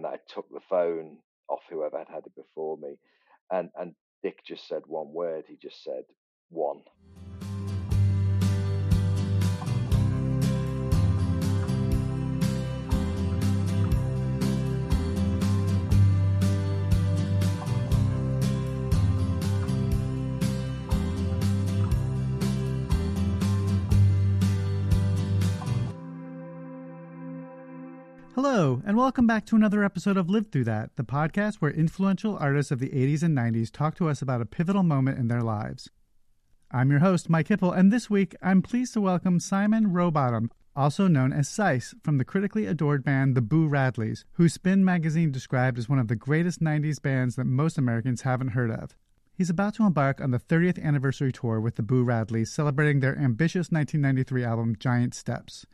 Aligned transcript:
And 0.00 0.06
I 0.06 0.16
took 0.32 0.48
the 0.48 0.60
phone 0.66 1.18
off 1.46 1.60
whoever 1.68 1.98
had 1.98 2.08
had 2.08 2.24
it 2.24 2.34
before 2.34 2.78
me, 2.78 2.96
and 3.50 3.68
and 3.78 3.94
Dick 4.22 4.38
just 4.46 4.66
said 4.66 4.80
one 4.86 5.12
word. 5.12 5.44
He 5.46 5.56
just 5.56 5.84
said 5.84 6.04
one. 6.48 6.80
Hello, 28.42 28.80
and 28.86 28.96
welcome 28.96 29.26
back 29.26 29.44
to 29.44 29.54
another 29.54 29.84
episode 29.84 30.16
of 30.16 30.30
Lived 30.30 30.50
Through 30.50 30.64
That, 30.64 30.96
the 30.96 31.04
podcast 31.04 31.56
where 31.56 31.70
influential 31.70 32.38
artists 32.38 32.72
of 32.72 32.78
the 32.78 32.88
80s 32.88 33.22
and 33.22 33.36
90s 33.36 33.70
talk 33.70 33.94
to 33.96 34.08
us 34.08 34.22
about 34.22 34.40
a 34.40 34.46
pivotal 34.46 34.82
moment 34.82 35.18
in 35.18 35.28
their 35.28 35.42
lives. 35.42 35.90
I'm 36.70 36.90
your 36.90 37.00
host, 37.00 37.28
Mike 37.28 37.48
Hipple, 37.48 37.76
and 37.76 37.92
this 37.92 38.08
week 38.08 38.34
I'm 38.40 38.62
pleased 38.62 38.94
to 38.94 39.00
welcome 39.02 39.40
Simon 39.40 39.88
Rowbottom, 39.88 40.48
also 40.74 41.06
known 41.06 41.34
as 41.34 41.50
Sice, 41.50 41.94
from 42.02 42.16
the 42.16 42.24
critically 42.24 42.64
adored 42.64 43.04
band 43.04 43.34
The 43.34 43.42
Boo 43.42 43.68
Radleys, 43.68 44.24
who 44.32 44.48
Spin 44.48 44.86
magazine 44.86 45.30
described 45.30 45.76
as 45.76 45.90
one 45.90 45.98
of 45.98 46.08
the 46.08 46.16
greatest 46.16 46.62
90s 46.62 47.02
bands 47.02 47.36
that 47.36 47.44
most 47.44 47.76
Americans 47.76 48.22
haven't 48.22 48.52
heard 48.52 48.70
of. 48.70 48.96
He's 49.34 49.50
about 49.50 49.74
to 49.74 49.84
embark 49.84 50.18
on 50.18 50.30
the 50.30 50.38
30th 50.38 50.82
anniversary 50.82 51.30
tour 51.30 51.60
with 51.60 51.76
the 51.76 51.82
Boo 51.82 52.06
Radleys, 52.06 52.48
celebrating 52.48 53.00
their 53.00 53.18
ambitious 53.18 53.70
1993 53.70 54.44
album 54.44 54.76
Giant 54.78 55.14
Steps. 55.14 55.66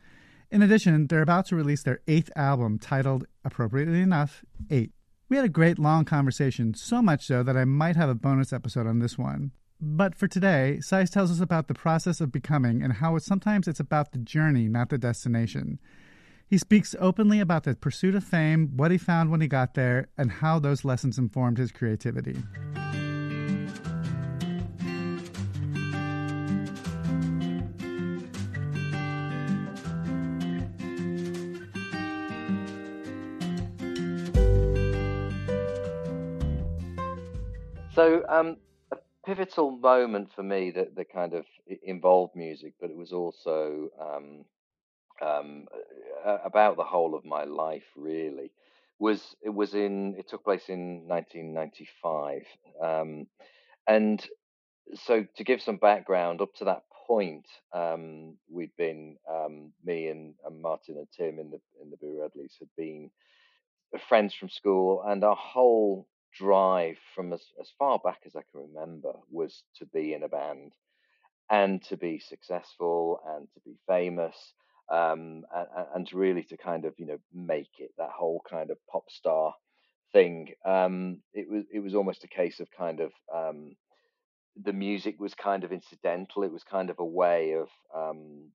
In 0.49 0.61
addition, 0.61 1.07
they're 1.07 1.21
about 1.21 1.45
to 1.47 1.55
release 1.55 1.83
their 1.83 1.99
eighth 2.07 2.31
album 2.35 2.79
titled, 2.79 3.25
appropriately 3.43 4.01
enough, 4.01 4.45
Eight. 4.69 4.91
We 5.27 5.35
had 5.35 5.45
a 5.45 5.49
great 5.49 5.77
long 5.77 6.05
conversation, 6.05 6.73
so 6.73 7.01
much 7.01 7.25
so 7.25 7.43
that 7.43 7.57
I 7.57 7.65
might 7.65 7.97
have 7.97 8.07
a 8.07 8.15
bonus 8.15 8.53
episode 8.53 8.87
on 8.87 8.99
this 8.99 9.17
one. 9.17 9.51
But 9.81 10.15
for 10.15 10.27
today, 10.27 10.77
Sice 10.79 11.09
tells 11.09 11.31
us 11.31 11.41
about 11.41 11.67
the 11.67 11.73
process 11.73 12.21
of 12.21 12.31
becoming 12.31 12.81
and 12.81 12.93
how 12.93 13.17
sometimes 13.17 13.67
it's 13.67 13.81
about 13.81 14.13
the 14.13 14.19
journey, 14.19 14.69
not 14.69 14.87
the 14.87 14.97
destination. 14.97 15.79
He 16.47 16.57
speaks 16.57 16.95
openly 16.97 17.41
about 17.41 17.65
the 17.65 17.75
pursuit 17.75 18.15
of 18.15 18.23
fame, 18.23 18.71
what 18.77 18.89
he 18.89 18.97
found 18.97 19.29
when 19.29 19.41
he 19.41 19.49
got 19.49 19.73
there, 19.73 20.07
and 20.17 20.31
how 20.31 20.59
those 20.59 20.85
lessons 20.85 21.17
informed 21.17 21.57
his 21.57 21.73
creativity. 21.73 22.37
So 37.97 38.21
um, 38.29 38.57
a 38.91 38.97
pivotal 39.25 39.71
moment 39.71 40.29
for 40.35 40.43
me 40.43 40.69
that, 40.69 40.95
that 40.95 41.11
kind 41.11 41.33
of 41.33 41.45
involved 41.81 42.35
music, 42.35 42.73
but 42.79 42.91
it 42.91 42.95
was 42.95 43.11
also 43.11 43.89
um, 43.99 44.45
um, 45.19 45.65
about 46.45 46.77
the 46.77 46.83
whole 46.83 47.15
of 47.15 47.25
my 47.25 47.45
life. 47.45 47.85
Really, 47.95 48.51
was 48.99 49.35
it 49.41 49.49
was 49.49 49.73
in 49.73 50.13
it 50.15 50.29
took 50.29 50.43
place 50.43 50.69
in 50.69 51.07
1995, 51.07 52.43
um, 52.83 53.25
and 53.87 54.23
so 54.93 55.25
to 55.35 55.43
give 55.43 55.63
some 55.63 55.77
background, 55.77 56.39
up 56.39 56.53
to 56.57 56.65
that 56.65 56.83
point, 57.07 57.47
um, 57.73 58.35
we'd 58.47 58.75
been 58.77 59.17
um, 59.27 59.71
me 59.83 60.09
and, 60.09 60.35
and, 60.45 60.61
Martin 60.61 60.97
and 60.97 61.07
Tim 61.17 61.39
in 61.39 61.49
the 61.49 61.59
in 61.81 61.89
the 61.89 61.97
Boo 61.97 62.21
Radleys 62.21 62.59
had 62.59 62.69
been 62.77 63.09
friends 64.07 64.35
from 64.35 64.49
school, 64.49 65.03
and 65.03 65.23
our 65.23 65.35
whole 65.35 66.07
drive 66.37 66.97
from 67.15 67.33
as, 67.33 67.43
as 67.59 67.71
far 67.79 67.99
back 68.03 68.19
as 68.25 68.35
I 68.35 68.41
can 68.51 68.61
remember 68.73 69.13
was 69.31 69.63
to 69.77 69.85
be 69.85 70.13
in 70.13 70.23
a 70.23 70.29
band 70.29 70.73
and 71.49 71.81
to 71.83 71.97
be 71.97 72.19
successful 72.19 73.19
and 73.35 73.47
to 73.53 73.59
be 73.65 73.77
famous 73.87 74.35
um, 74.91 75.43
and, 75.53 75.67
and 75.95 76.13
really 76.13 76.43
to 76.43 76.57
kind 76.57 76.85
of 76.85 76.93
you 76.97 77.05
know 77.05 77.17
make 77.33 77.79
it 77.79 77.91
that 77.97 78.11
whole 78.11 78.41
kind 78.49 78.71
of 78.71 78.77
pop 78.91 79.09
star 79.09 79.53
thing. 80.13 80.49
Um, 80.65 81.21
it 81.33 81.49
was 81.49 81.65
it 81.73 81.79
was 81.79 81.95
almost 81.95 82.23
a 82.23 82.27
case 82.27 82.59
of 82.59 82.67
kind 82.77 82.99
of 82.99 83.11
um, 83.33 83.75
the 84.63 84.73
music 84.73 85.19
was 85.19 85.33
kind 85.33 85.63
of 85.63 85.71
incidental. 85.71 86.43
It 86.43 86.51
was 86.51 86.63
kind 86.63 86.89
of 86.89 86.99
a 86.99 87.05
way 87.05 87.53
of 87.53 87.69
um, 87.95 88.51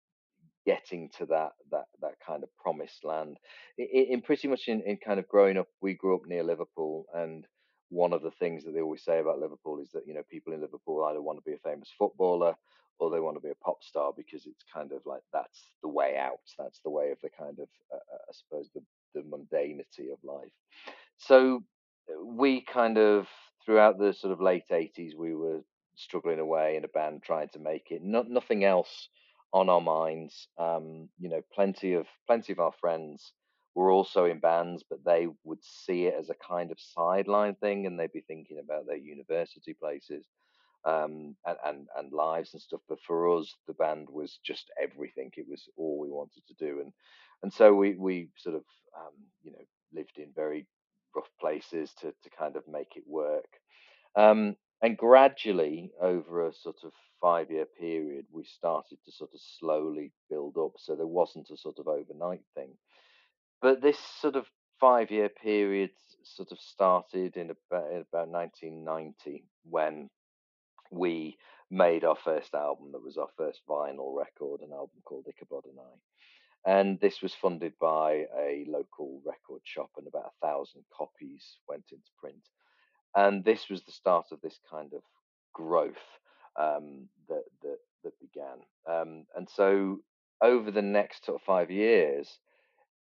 getting 0.66 1.10
to 1.18 1.26
that 1.26 1.52
that 1.70 1.84
that 2.00 2.14
kind 2.26 2.42
of 2.42 2.48
promised 2.56 3.04
land. 3.04 3.38
In, 3.78 4.06
in 4.10 4.22
pretty 4.22 4.48
much 4.48 4.68
in, 4.68 4.82
in 4.82 4.96
kind 4.96 5.20
of 5.20 5.28
growing 5.28 5.58
up, 5.58 5.68
we 5.80 5.94
grew 5.94 6.16
up 6.16 6.26
near 6.26 6.42
Liverpool, 6.42 7.06
and 7.14 7.46
one 7.92 8.14
of 8.14 8.22
the 8.22 8.30
things 8.30 8.64
that 8.64 8.72
they 8.72 8.80
always 8.80 9.04
say 9.04 9.20
about 9.20 9.38
Liverpool 9.38 9.78
is 9.78 9.90
that 9.92 10.06
you 10.06 10.14
know 10.14 10.22
people 10.30 10.54
in 10.54 10.62
Liverpool 10.62 11.04
either 11.04 11.20
want 11.20 11.38
to 11.38 11.44
be 11.48 11.54
a 11.54 11.58
famous 11.58 11.90
footballer 11.98 12.54
or 12.98 13.10
they 13.10 13.20
want 13.20 13.36
to 13.36 13.42
be 13.42 13.50
a 13.50 13.64
pop 13.64 13.82
star 13.84 14.12
because 14.16 14.46
it's 14.46 14.64
kind 14.72 14.92
of 14.92 15.02
like 15.04 15.20
that's 15.32 15.68
the 15.82 15.88
way 15.88 16.16
out. 16.16 16.40
That's 16.58 16.80
the 16.80 16.90
way 16.90 17.10
of 17.10 17.18
the 17.22 17.28
kind 17.28 17.58
of 17.58 17.68
uh, 17.92 17.96
uh 17.96 18.22
I 18.28 18.32
suppose 18.32 18.70
the 18.74 18.82
the 19.14 19.20
mundanity 19.20 20.10
of 20.10 20.18
life. 20.24 20.52
So 21.18 21.62
uh, 22.08 22.24
we 22.24 22.62
kind 22.62 22.96
of 22.96 23.28
throughout 23.66 23.98
the 23.98 24.14
sort 24.14 24.32
of 24.32 24.40
late 24.40 24.64
80s 24.70 25.14
we 25.14 25.34
were 25.34 25.60
struggling 25.94 26.40
away 26.40 26.76
in 26.76 26.84
a 26.84 26.88
band 26.88 27.22
trying 27.22 27.50
to 27.50 27.58
make 27.58 27.90
it. 27.90 28.02
Not 28.02 28.30
nothing 28.30 28.64
else 28.64 29.08
on 29.52 29.68
our 29.68 29.82
minds. 29.82 30.48
Um, 30.58 31.10
you 31.18 31.28
know, 31.28 31.42
plenty 31.54 31.92
of 31.92 32.06
plenty 32.26 32.54
of 32.54 32.58
our 32.58 32.72
friends 32.80 33.32
were 33.74 33.90
also 33.90 34.26
in 34.26 34.38
bands, 34.38 34.84
but 34.88 35.04
they 35.04 35.28
would 35.44 35.62
see 35.64 36.06
it 36.06 36.14
as 36.18 36.30
a 36.30 36.34
kind 36.46 36.70
of 36.70 36.78
sideline 36.80 37.54
thing, 37.56 37.86
and 37.86 37.98
they'd 37.98 38.12
be 38.12 38.24
thinking 38.26 38.58
about 38.58 38.86
their 38.86 38.96
university 38.96 39.74
places 39.74 40.26
um, 40.84 41.36
and, 41.46 41.56
and 41.64 41.86
and 41.96 42.12
lives 42.12 42.52
and 42.52 42.62
stuff. 42.62 42.80
But 42.88 43.00
for 43.06 43.38
us, 43.38 43.54
the 43.66 43.74
band 43.74 44.08
was 44.10 44.38
just 44.44 44.70
everything. 44.80 45.30
It 45.36 45.46
was 45.48 45.68
all 45.76 45.98
we 45.98 46.08
wanted 46.10 46.42
to 46.48 46.54
do, 46.54 46.80
and 46.80 46.92
and 47.42 47.52
so 47.52 47.74
we 47.74 47.94
we 47.94 48.28
sort 48.36 48.56
of 48.56 48.64
um, 48.98 49.14
you 49.42 49.52
know 49.52 49.64
lived 49.94 50.18
in 50.18 50.32
very 50.34 50.66
rough 51.14 51.30
places 51.40 51.92
to 52.00 52.12
to 52.22 52.30
kind 52.38 52.56
of 52.56 52.66
make 52.68 52.96
it 52.96 53.04
work. 53.06 53.48
Um, 54.16 54.56
and 54.82 54.98
gradually, 54.98 55.92
over 56.00 56.46
a 56.46 56.52
sort 56.52 56.78
of 56.84 56.92
five 57.20 57.50
year 57.50 57.66
period, 57.78 58.26
we 58.32 58.44
started 58.44 58.98
to 59.04 59.12
sort 59.12 59.30
of 59.32 59.40
slowly 59.40 60.12
build 60.28 60.56
up. 60.58 60.72
So 60.78 60.96
there 60.96 61.06
wasn't 61.06 61.50
a 61.50 61.56
sort 61.56 61.78
of 61.78 61.86
overnight 61.86 62.42
thing. 62.56 62.76
But 63.62 63.80
this 63.80 63.98
sort 63.98 64.34
of 64.34 64.46
five 64.80 65.12
year 65.12 65.28
period 65.28 65.90
sort 66.24 66.50
of 66.50 66.58
started 66.58 67.36
in 67.36 67.50
about, 67.50 67.90
in 67.90 68.04
about 68.12 68.28
1990 68.28 69.44
when 69.64 70.10
we 70.90 71.38
made 71.70 72.04
our 72.04 72.16
first 72.16 72.54
album 72.54 72.92
that 72.92 73.02
was 73.02 73.16
our 73.16 73.28
first 73.38 73.60
vinyl 73.68 74.14
record, 74.16 74.60
an 74.60 74.72
album 74.72 75.00
called 75.04 75.26
Ichabod 75.28 75.64
and 75.64 75.78
I. 75.78 76.70
And 76.70 77.00
this 77.00 77.22
was 77.22 77.34
funded 77.34 77.72
by 77.80 78.26
a 78.38 78.64
local 78.68 79.20
record 79.24 79.62
shop, 79.64 79.90
and 79.96 80.06
about 80.06 80.32
a 80.32 80.46
thousand 80.46 80.84
copies 80.96 81.56
went 81.68 81.86
into 81.90 82.10
print. 82.20 82.36
And 83.16 83.44
this 83.44 83.68
was 83.68 83.82
the 83.82 83.92
start 83.92 84.26
of 84.30 84.40
this 84.42 84.58
kind 84.70 84.92
of 84.92 85.02
growth 85.52 85.96
um, 86.56 87.08
that, 87.28 87.44
that 87.62 87.78
that 88.04 88.12
began. 88.20 88.58
Um, 88.88 89.26
and 89.36 89.48
so 89.48 90.00
over 90.40 90.70
the 90.70 90.82
next 90.82 91.24
sort 91.24 91.40
of 91.40 91.44
five 91.44 91.70
years, 91.70 92.38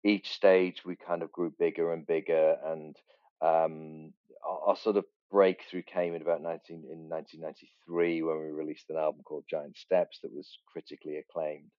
each 0.04 0.32
stage 0.32 0.82
we 0.84 0.96
kind 0.96 1.22
of 1.22 1.32
grew 1.32 1.52
bigger 1.58 1.92
and 1.92 2.06
bigger 2.06 2.56
and 2.64 2.96
um, 3.42 4.12
our, 4.46 4.68
our, 4.68 4.76
sort 4.76 4.96
of 4.96 5.04
breakthrough 5.30 5.82
came 5.82 6.14
in 6.14 6.22
about 6.22 6.42
19 6.42 6.84
in 6.90 7.08
1993 7.08 8.22
when 8.22 8.38
we 8.38 8.50
released 8.50 8.90
an 8.90 8.96
album 8.96 9.22
called 9.24 9.44
Giant 9.48 9.76
Steps 9.76 10.18
that 10.22 10.32
was 10.32 10.48
critically 10.70 11.16
acclaimed. 11.16 11.70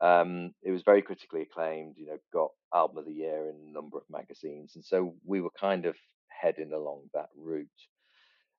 Um, 0.00 0.54
it 0.62 0.70
was 0.70 0.82
very 0.82 1.02
critically 1.02 1.42
acclaimed, 1.42 1.96
you 1.98 2.06
know, 2.06 2.18
got 2.32 2.50
album 2.74 2.98
of 2.98 3.06
the 3.06 3.12
year 3.12 3.48
in 3.48 3.68
a 3.68 3.72
number 3.72 3.98
of 3.98 4.04
magazines, 4.10 4.72
and 4.74 4.84
so 4.84 5.14
we 5.26 5.40
were 5.40 5.50
kind 5.50 5.84
of 5.84 5.94
heading 6.28 6.72
along 6.72 7.02
that 7.12 7.28
route. 7.36 7.68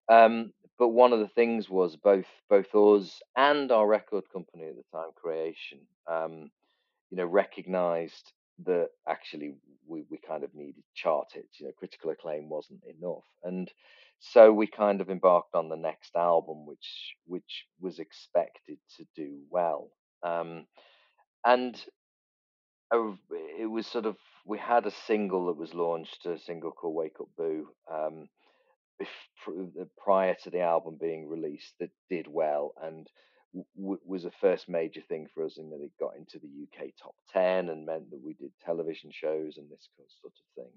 Um, 0.10 0.54
but 0.78 0.90
one 0.90 1.13
of 1.13 1.19
the 1.19 1.28
things 1.30 1.69
was 1.69 1.96
both 1.96 2.25
both 2.50 2.74
us 2.75 3.22
and 3.36 3.72
our 3.72 3.88
record 3.88 4.25
company 4.31 4.66
at 4.66 4.75
the 4.75 4.84
time, 4.92 5.10
Creation, 5.16 5.80
um, 6.08 6.52
you 7.10 7.18
know, 7.18 7.25
recognised 7.25 8.34
that 8.66 8.90
actually 9.08 9.56
we, 9.88 10.04
we 10.10 10.18
kind 10.18 10.44
of 10.44 10.54
needed 10.54 10.84
chart 10.96 11.28
hits. 11.34 11.60
You 11.60 11.68
know, 11.68 11.74
critical 11.78 12.12
acclaim 12.12 12.50
wasn't 12.50 12.81
enough, 12.86 13.25
and 13.44 13.72
so 14.19 14.52
we 14.54 14.68
kind 14.68 15.02
of 15.02 15.10
embarked 15.10 15.56
on 15.56 15.69
the 15.69 15.75
next 15.78 16.16
album, 16.16 16.66
which 16.66 17.16
which 17.25 17.66
was 17.80 18.00
expected 18.00 18.78
to 18.98 19.06
do 19.16 19.40
well. 19.50 19.90
Um, 20.24 20.68
and 21.46 21.81
it 23.60 23.69
was 23.69 23.88
sort 23.88 24.06
of 24.06 24.18
we 24.46 24.58
had 24.58 24.86
a 24.86 24.92
single 24.92 25.48
that 25.48 25.58
was 25.58 25.74
launched, 25.74 26.25
a 26.25 26.40
single 26.40 26.72
called 26.72 26.96
"Wake 26.96 27.19
Up 27.19 27.30
Boo," 27.38 27.68
um, 27.92 28.28
prior 29.98 30.36
to 30.44 30.50
the 30.50 30.62
album 30.62 30.98
being 31.00 31.28
released 31.28 31.74
that 31.80 31.92
did 32.10 32.28
well 32.28 32.74
and 32.81 33.08
w- 33.77 34.00
was 34.06 34.25
a 34.25 34.31
first 34.31 34.69
major 34.69 35.01
thing 35.01 35.27
for 35.33 35.45
us 35.45 35.57
in 35.57 35.69
that 35.69 35.81
it 35.81 35.92
got 36.00 36.15
into 36.18 36.39
the 36.39 36.48
UK 36.48 36.89
top 37.01 37.15
10 37.33 37.69
and 37.69 37.86
meant 37.86 38.09
that 38.12 38.21
we 38.24 38.33
did 38.33 38.51
television 38.65 39.12
shows 39.12 39.57
and 39.57 39.69
this 39.69 39.88
sort 40.21 40.33
of 40.33 40.63
thing. 40.63 40.71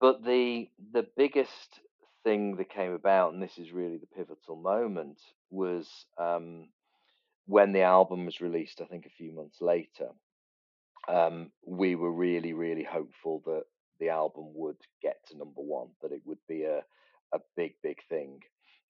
But 0.00 0.24
the 0.24 0.68
the 0.92 1.06
biggest 1.16 1.80
thing 2.22 2.56
that 2.56 2.70
came 2.70 2.92
about, 2.92 3.32
and 3.32 3.42
this 3.42 3.58
is 3.58 3.72
really 3.72 3.96
the 3.96 4.06
pivotal 4.06 4.56
moment, 4.56 5.18
was 5.50 5.88
um, 6.18 6.68
when 7.46 7.72
the 7.72 7.82
album 7.82 8.26
was 8.26 8.40
released. 8.40 8.80
I 8.80 8.86
think 8.86 9.06
a 9.06 9.16
few 9.16 9.32
months 9.32 9.60
later, 9.60 10.10
um, 11.08 11.50
we 11.66 11.94
were 11.94 12.12
really, 12.12 12.52
really 12.52 12.84
hopeful 12.84 13.42
that 13.46 13.64
the 13.98 14.10
album 14.10 14.52
would 14.54 14.76
get 15.02 15.16
to 15.28 15.38
number 15.38 15.62
one, 15.62 15.88
that 16.02 16.12
it 16.12 16.22
would 16.24 16.40
be 16.48 16.64
a 16.64 16.82
a 17.32 17.40
big, 17.56 17.74
big 17.82 17.98
thing 18.08 18.40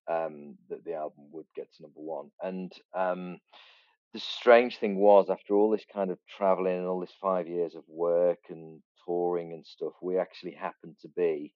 um, 0.09 0.57
that 0.69 0.83
the 0.85 0.93
album 0.93 1.25
would 1.31 1.45
get 1.55 1.67
to 1.75 1.83
number 1.83 1.99
one. 1.99 2.31
And 2.41 2.71
um, 2.95 3.39
the 4.13 4.19
strange 4.19 4.77
thing 4.77 4.97
was, 4.97 5.29
after 5.29 5.53
all 5.53 5.69
this 5.69 5.85
kind 5.93 6.11
of 6.11 6.19
traveling 6.37 6.77
and 6.77 6.87
all 6.87 6.99
this 6.99 7.13
five 7.21 7.47
years 7.47 7.75
of 7.75 7.83
work 7.87 8.39
and 8.49 8.81
touring 9.05 9.53
and 9.53 9.65
stuff, 9.65 9.93
we 10.01 10.17
actually 10.17 10.53
happened 10.53 10.95
to 11.01 11.09
be 11.09 11.53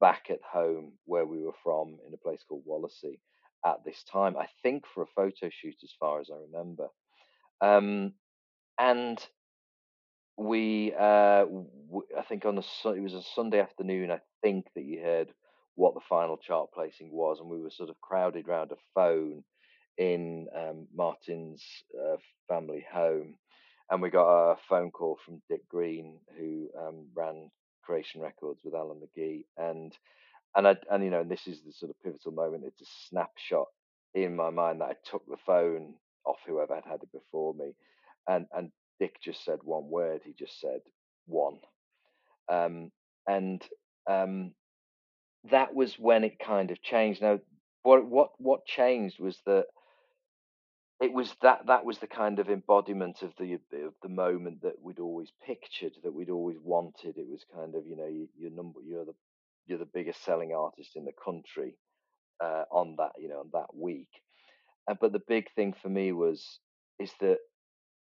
back 0.00 0.26
at 0.30 0.40
home 0.42 0.92
where 1.04 1.26
we 1.26 1.42
were 1.42 1.54
from 1.62 1.98
in 2.06 2.14
a 2.14 2.18
place 2.18 2.44
called 2.48 2.64
Wallasey 2.68 3.18
at 3.66 3.84
this 3.84 4.04
time. 4.10 4.36
I 4.36 4.46
think 4.62 4.84
for 4.94 5.02
a 5.02 5.14
photo 5.14 5.50
shoot, 5.50 5.76
as 5.82 5.92
far 5.98 6.20
as 6.20 6.30
I 6.30 6.38
remember. 6.52 6.88
Um, 7.60 8.14
and 8.78 9.18
we, 10.36 10.94
uh, 10.98 11.44
think 12.30 12.44
on 12.44 12.56
a 12.58 12.88
it 12.90 13.02
was 13.02 13.14
a 13.14 13.22
Sunday 13.34 13.60
afternoon. 13.60 14.10
I 14.10 14.20
think 14.42 14.66
that 14.74 14.84
you 14.84 15.02
heard 15.02 15.28
what 15.80 15.94
the 15.94 16.00
final 16.08 16.36
chart 16.36 16.68
placing 16.74 17.10
was, 17.10 17.40
and 17.40 17.48
we 17.48 17.58
were 17.58 17.70
sort 17.70 17.88
of 17.88 17.98
crowded 18.02 18.46
around 18.46 18.70
a 18.70 18.76
phone 18.94 19.42
in 19.96 20.46
um, 20.54 20.86
Martin's 20.94 21.64
uh, 21.98 22.16
family 22.48 22.84
home, 22.92 23.34
and 23.90 24.02
we 24.02 24.10
got 24.10 24.52
a 24.52 24.56
phone 24.68 24.90
call 24.90 25.18
from 25.24 25.40
Dick 25.48 25.66
Green, 25.70 26.18
who 26.38 26.68
um, 26.78 27.06
ran 27.14 27.50
Creation 27.82 28.20
Records 28.20 28.60
with 28.62 28.74
Alan 28.74 29.00
McGee, 29.00 29.44
and 29.56 29.96
and 30.54 30.68
I 30.68 30.76
and 30.90 31.02
you 31.02 31.10
know, 31.10 31.22
and 31.22 31.30
this 31.30 31.46
is 31.46 31.62
the 31.64 31.72
sort 31.72 31.90
of 31.90 32.02
pivotal 32.02 32.32
moment. 32.32 32.64
It's 32.66 32.82
a 32.82 32.92
snapshot 33.08 33.68
in 34.14 34.36
my 34.36 34.50
mind 34.50 34.82
that 34.82 34.90
I 34.90 34.96
took 35.10 35.24
the 35.26 35.38
phone 35.46 35.94
off 36.26 36.38
whoever 36.46 36.74
had 36.74 36.84
had 36.84 37.02
it 37.02 37.12
before 37.12 37.54
me, 37.54 37.72
and 38.28 38.46
and 38.52 38.70
Dick 38.98 39.16
just 39.24 39.46
said 39.46 39.60
one 39.62 39.88
word. 39.88 40.20
He 40.26 40.34
just 40.38 40.60
said 40.60 40.80
one, 41.26 41.58
um, 42.50 42.92
and 43.26 43.62
um, 44.06 44.52
that 45.50 45.74
was 45.74 45.94
when 45.98 46.24
it 46.24 46.38
kind 46.38 46.70
of 46.70 46.82
changed. 46.82 47.22
Now, 47.22 47.40
what 47.82 48.04
what 48.06 48.30
what 48.38 48.66
changed 48.66 49.18
was 49.18 49.38
that 49.46 49.66
it 51.00 51.12
was 51.12 51.34
that 51.40 51.66
that 51.66 51.84
was 51.84 51.98
the 51.98 52.06
kind 52.06 52.38
of 52.38 52.50
embodiment 52.50 53.22
of 53.22 53.32
the 53.38 53.54
of 53.54 53.94
the 54.02 54.08
moment 54.08 54.62
that 54.62 54.82
we'd 54.82 55.00
always 55.00 55.32
pictured, 55.46 55.92
that 56.04 56.12
we'd 56.12 56.30
always 56.30 56.58
wanted. 56.62 57.16
It 57.16 57.28
was 57.28 57.44
kind 57.54 57.74
of 57.74 57.86
you 57.86 57.96
know 57.96 58.06
you, 58.06 58.28
your 58.38 58.50
number 58.50 58.80
you're 58.84 59.06
the 59.06 59.14
you're 59.66 59.78
the 59.78 59.88
biggest 59.92 60.22
selling 60.24 60.52
artist 60.54 60.90
in 60.96 61.04
the 61.04 61.12
country 61.24 61.76
uh, 62.42 62.64
on 62.70 62.96
that 62.98 63.12
you 63.18 63.28
know 63.28 63.40
on 63.40 63.50
that 63.54 63.74
week. 63.74 64.10
Uh, 64.90 64.94
but 65.00 65.12
the 65.12 65.22
big 65.26 65.46
thing 65.54 65.74
for 65.80 65.88
me 65.88 66.12
was 66.12 66.58
is 66.98 67.12
that 67.20 67.38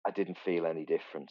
I 0.07 0.11
didn't 0.11 0.39
feel 0.43 0.65
any 0.65 0.87
different, 0.87 1.31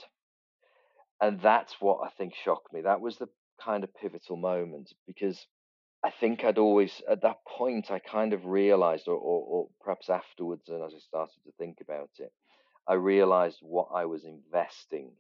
and 1.19 1.41
that's 1.41 1.75
what 1.79 2.01
I 2.05 2.09
think 2.17 2.35
shocked 2.35 2.71
me. 2.71 2.81
That 2.81 3.01
was 3.01 3.17
the 3.17 3.29
kind 3.63 3.83
of 3.83 3.95
pivotal 3.95 4.37
moment 4.37 4.93
because 5.07 5.47
I 6.03 6.11
think 6.11 6.43
I'd 6.43 6.57
always, 6.57 7.01
at 7.09 7.21
that 7.23 7.39
point, 7.45 7.91
I 7.91 7.99
kind 7.99 8.33
of 8.33 8.45
realized, 8.45 9.07
or, 9.07 9.15
or, 9.15 9.43
or 9.47 9.69
perhaps 9.81 10.09
afterwards, 10.09 10.69
and 10.69 10.83
as 10.83 10.93
I 10.95 10.99
started 10.99 11.39
to 11.45 11.51
think 11.57 11.81
about 11.81 12.11
it, 12.19 12.31
I 12.87 12.93
realized 12.93 13.59
what 13.61 13.89
I 13.93 14.05
was 14.05 14.23
investing 14.23 15.11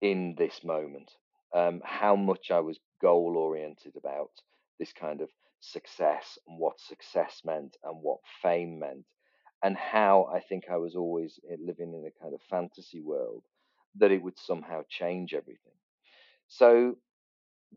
in 0.00 0.34
this 0.36 0.62
moment, 0.64 1.10
um, 1.54 1.80
how 1.84 2.16
much 2.16 2.50
I 2.50 2.60
was 2.60 2.78
goal 3.00 3.36
oriented 3.36 3.96
about 3.96 4.30
this 4.78 4.92
kind 4.92 5.20
of 5.20 5.30
success 5.60 6.38
and 6.46 6.58
what 6.58 6.80
success 6.80 7.42
meant 7.44 7.76
and 7.84 8.02
what 8.02 8.18
fame 8.42 8.80
meant, 8.80 9.06
and 9.62 9.76
how 9.76 10.24
I 10.34 10.40
think 10.40 10.64
I 10.70 10.76
was 10.76 10.96
always 10.96 11.38
eh, 11.50 11.56
living 11.60 11.94
in 11.94 12.04
a 12.04 12.22
kind 12.22 12.34
of 12.34 12.42
fantasy 12.50 13.00
world 13.00 13.44
that 13.96 14.10
it 14.10 14.22
would 14.22 14.38
somehow 14.38 14.82
change 14.88 15.34
everything. 15.34 15.74
So 16.48 16.96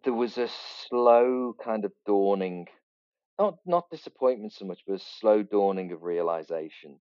there 0.05 0.13
was 0.13 0.37
a 0.37 0.47
slow 0.87 1.55
kind 1.61 1.83
of 1.83 1.91
dawning, 2.05 2.67
not 3.39 3.57
not 3.65 3.89
disappointment 3.89 4.53
so 4.53 4.65
much, 4.65 4.81
but 4.87 4.95
a 4.95 4.99
slow 5.19 5.43
dawning 5.43 5.91
of 5.91 6.03
realization 6.03 6.99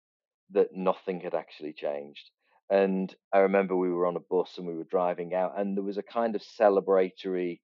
that 0.51 0.73
nothing 0.73 1.21
had 1.21 1.33
actually 1.33 1.73
changed. 1.73 2.29
And 2.69 3.13
I 3.33 3.39
remember 3.39 3.75
we 3.75 3.91
were 3.91 4.05
on 4.05 4.15
a 4.15 4.21
bus 4.21 4.57
and 4.57 4.67
we 4.67 4.75
were 4.75 4.85
driving 4.85 5.33
out, 5.33 5.59
and 5.59 5.75
there 5.75 5.83
was 5.83 5.97
a 5.97 6.03
kind 6.03 6.35
of 6.35 6.43
celebratory, 6.43 7.59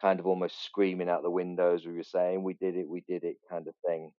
kind 0.00 0.20
of 0.20 0.26
almost 0.26 0.64
screaming 0.64 1.10
out 1.10 1.22
the 1.22 1.30
windows. 1.30 1.84
We 1.84 1.94
were 1.94 2.04
saying, 2.04 2.44
"We 2.44 2.54
did 2.54 2.76
it, 2.76 2.88
we 2.88 3.02
did 3.02 3.24
it," 3.24 3.38
kind 3.50 3.66
of 3.68 3.74
thing. 3.84 4.12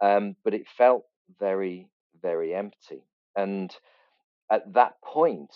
Um, 0.00 0.36
but 0.44 0.54
it 0.54 0.68
felt 0.76 1.04
very, 1.38 1.88
very 2.20 2.54
empty. 2.54 3.04
And 3.36 3.74
at 4.50 4.72
that 4.74 5.00
point, 5.02 5.52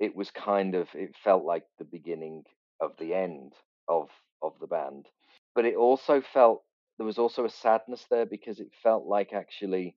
it 0.00 0.16
was 0.16 0.30
kind 0.30 0.74
of 0.74 0.88
it 0.94 1.16
felt 1.24 1.44
like 1.44 1.64
the 1.78 1.84
beginning 1.84 2.44
of 2.80 2.96
the 2.98 3.14
end 3.14 3.54
of 3.88 4.08
of 4.42 4.52
the 4.60 4.66
band. 4.66 5.06
But 5.54 5.64
it 5.64 5.76
also 5.76 6.20
felt 6.20 6.62
there 6.98 7.06
was 7.06 7.18
also 7.18 7.44
a 7.44 7.50
sadness 7.50 8.04
there 8.10 8.26
because 8.26 8.60
it 8.60 8.70
felt 8.82 9.06
like 9.06 9.32
actually 9.32 9.96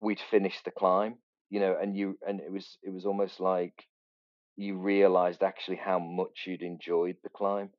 we'd 0.00 0.20
finished 0.30 0.64
the 0.64 0.70
climb, 0.70 1.16
you 1.50 1.60
know, 1.60 1.76
and 1.80 1.96
you 1.96 2.18
and 2.26 2.40
it 2.40 2.50
was 2.52 2.78
it 2.82 2.90
was 2.90 3.06
almost 3.06 3.40
like 3.40 3.84
you 4.56 4.78
realized 4.78 5.42
actually 5.42 5.76
how 5.76 5.98
much 5.98 6.44
you'd 6.46 6.62
enjoyed 6.62 7.16
the 7.22 7.28
climb 7.28 7.70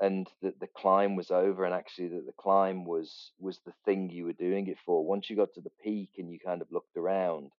and 0.00 0.28
that 0.42 0.58
the 0.58 0.66
climb 0.66 1.14
was 1.14 1.30
over 1.30 1.64
and 1.64 1.74
actually 1.74 2.08
that 2.08 2.26
the 2.26 2.32
climb 2.32 2.84
was 2.84 3.30
was 3.38 3.60
the 3.64 3.72
thing 3.84 4.10
you 4.10 4.24
were 4.24 4.32
doing 4.32 4.66
it 4.66 4.78
for 4.84 5.04
once 5.04 5.30
you 5.30 5.36
got 5.36 5.54
to 5.54 5.60
the 5.60 5.70
peak 5.82 6.10
and 6.18 6.30
you 6.30 6.38
kind 6.44 6.60
of 6.60 6.72
looked 6.72 6.96
around 6.96 7.50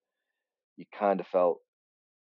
you 0.76 0.84
kind 0.98 1.20
of 1.20 1.26
felt 1.28 1.60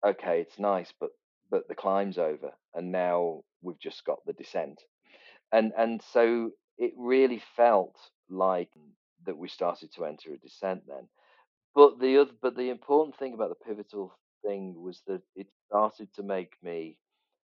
okay 0.04 0.40
it's 0.40 0.58
nice 0.58 0.92
but 0.98 1.10
but 1.50 1.68
the 1.68 1.74
climb's 1.74 2.18
over 2.18 2.50
and 2.74 2.90
now 2.90 3.42
we've 3.62 3.78
just 3.78 4.04
got 4.04 4.18
the 4.26 4.32
descent 4.32 4.80
and 5.52 5.72
and 5.76 6.02
so 6.12 6.50
it 6.78 6.92
really 6.96 7.42
felt 7.56 7.96
like 8.30 8.70
that 9.26 9.36
we 9.38 9.48
started 9.48 9.92
to 9.94 10.04
enter 10.04 10.32
a 10.32 10.38
descent 10.38 10.82
then. 10.86 11.08
But 11.74 12.00
the 12.00 12.18
other, 12.18 12.32
but 12.42 12.56
the 12.56 12.70
important 12.70 13.16
thing 13.18 13.34
about 13.34 13.50
the 13.50 13.64
pivotal 13.66 14.14
thing 14.44 14.80
was 14.82 15.02
that 15.06 15.22
it 15.36 15.48
started 15.68 16.12
to 16.14 16.22
make 16.22 16.54
me 16.62 16.98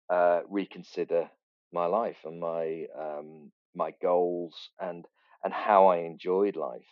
uh, 0.10 0.42
reconsider 0.50 1.30
my 1.74 1.86
life 1.88 2.18
and 2.26 2.40
my 2.40 2.88
um, 2.98 3.52
my 3.76 3.92
goals 4.02 4.70
and 4.80 5.06
and 5.44 5.54
how 5.54 5.88
I 5.88 5.98
enjoyed 6.00 6.56
life, 6.56 6.88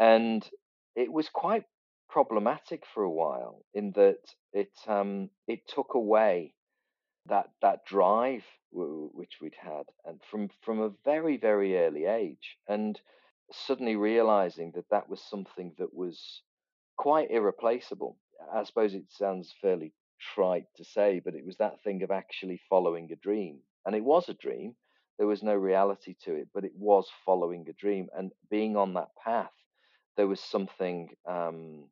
and 0.00 0.48
it 0.96 1.12
was 1.12 1.28
quite 1.28 1.64
problematic 2.10 2.84
for 2.86 3.02
a 3.04 3.10
while 3.10 3.64
in 3.74 3.92
that 3.92 4.20
it 4.52 4.72
um, 4.86 5.30
it 5.46 5.66
took 5.68 5.94
away 5.94 6.54
that 7.28 7.50
that 7.62 7.84
drive 7.86 8.44
w- 8.72 9.10
which 9.12 9.38
we'd 9.40 9.56
had, 9.56 9.86
and 10.04 10.20
from 10.30 10.50
from 10.62 10.80
a 10.80 10.90
very 11.04 11.36
very 11.36 11.78
early 11.78 12.04
age, 12.06 12.58
and 12.68 13.00
suddenly 13.52 13.96
realizing 13.96 14.72
that 14.72 14.88
that 14.90 15.08
was 15.08 15.22
something 15.22 15.74
that 15.78 15.94
was 15.94 16.42
quite 16.96 17.30
irreplaceable. 17.30 18.18
I 18.52 18.64
suppose 18.64 18.94
it 18.94 19.10
sounds 19.10 19.54
fairly 19.60 19.92
trite 20.34 20.66
to 20.76 20.84
say, 20.84 21.20
but 21.24 21.34
it 21.34 21.44
was 21.46 21.56
that 21.58 21.82
thing 21.82 22.02
of 22.02 22.10
actually 22.10 22.60
following 22.70 23.10
a 23.12 23.16
dream, 23.16 23.60
and 23.86 23.94
it 23.94 24.04
was 24.04 24.28
a 24.28 24.34
dream. 24.34 24.76
There 25.18 25.26
was 25.26 25.42
no 25.42 25.54
reality 25.54 26.14
to 26.24 26.34
it, 26.34 26.48
but 26.54 26.64
it 26.64 26.74
was 26.76 27.08
following 27.26 27.68
a 27.68 27.72
dream, 27.72 28.08
and 28.16 28.32
being 28.50 28.76
on 28.76 28.94
that 28.94 29.14
path, 29.24 29.52
there 30.16 30.28
was 30.28 30.40
something 30.40 31.10
um, 31.26 31.88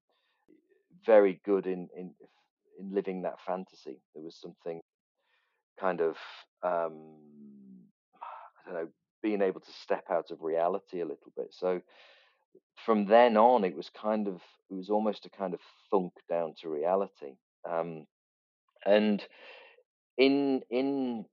very 1.04 1.40
good 1.44 1.66
in 1.66 1.88
in 1.96 2.14
in 2.78 2.92
living 2.92 3.22
that 3.22 3.40
fantasy. 3.46 4.00
There 4.14 4.22
was 4.24 4.36
something 4.36 4.80
kind 5.78 6.00
of 6.00 6.16
um, 6.62 7.16
I 8.66 8.70
don't 8.70 8.74
know 8.82 8.88
being 9.22 9.42
able 9.42 9.60
to 9.60 9.72
step 9.82 10.04
out 10.10 10.30
of 10.30 10.42
reality 10.42 11.00
a 11.00 11.04
little 11.04 11.32
bit. 11.36 11.48
So 11.50 11.80
from 12.84 13.06
then 13.06 13.36
on, 13.36 13.64
it 13.64 13.76
was 13.76 13.90
kind 13.90 14.28
of 14.28 14.40
it 14.70 14.74
was 14.74 14.90
almost 14.90 15.26
a 15.26 15.30
kind 15.30 15.54
of 15.54 15.60
thunk 15.90 16.12
down 16.28 16.54
to 16.60 16.68
reality. 16.68 17.34
Um, 17.68 18.06
and 18.84 19.22
in 20.18 20.62
in 20.70 21.24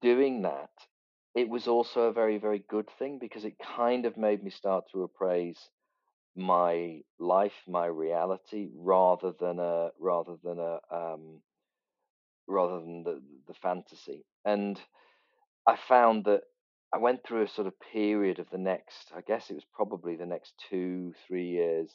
doing 0.00 0.42
that, 0.42 0.70
it 1.34 1.48
was 1.48 1.68
also 1.68 2.02
a 2.02 2.12
very 2.12 2.38
very 2.38 2.64
good 2.68 2.88
thing 2.98 3.18
because 3.18 3.44
it 3.44 3.56
kind 3.76 4.06
of 4.06 4.16
made 4.16 4.42
me 4.42 4.50
start 4.50 4.84
to 4.92 5.02
appraise 5.02 5.58
my 6.36 7.00
life, 7.18 7.52
my 7.68 7.86
reality, 7.86 8.68
rather 8.74 9.32
than 9.38 9.58
a 9.58 9.90
rather 9.98 10.36
than 10.42 10.58
a 10.58 10.78
um, 10.90 11.40
rather 12.46 12.80
than 12.80 13.02
the 13.02 13.20
the 13.46 13.54
fantasy. 13.54 14.24
And 14.44 14.80
I 15.66 15.76
found 15.76 16.24
that 16.24 16.42
I 16.94 16.98
went 16.98 17.24
through 17.24 17.42
a 17.42 17.48
sort 17.48 17.66
of 17.66 17.74
period 17.92 18.38
of 18.38 18.48
the 18.50 18.58
next, 18.58 19.10
I 19.16 19.20
guess 19.20 19.50
it 19.50 19.54
was 19.54 19.66
probably 19.74 20.14
the 20.14 20.26
next 20.26 20.54
two, 20.70 21.12
three 21.26 21.48
years 21.48 21.90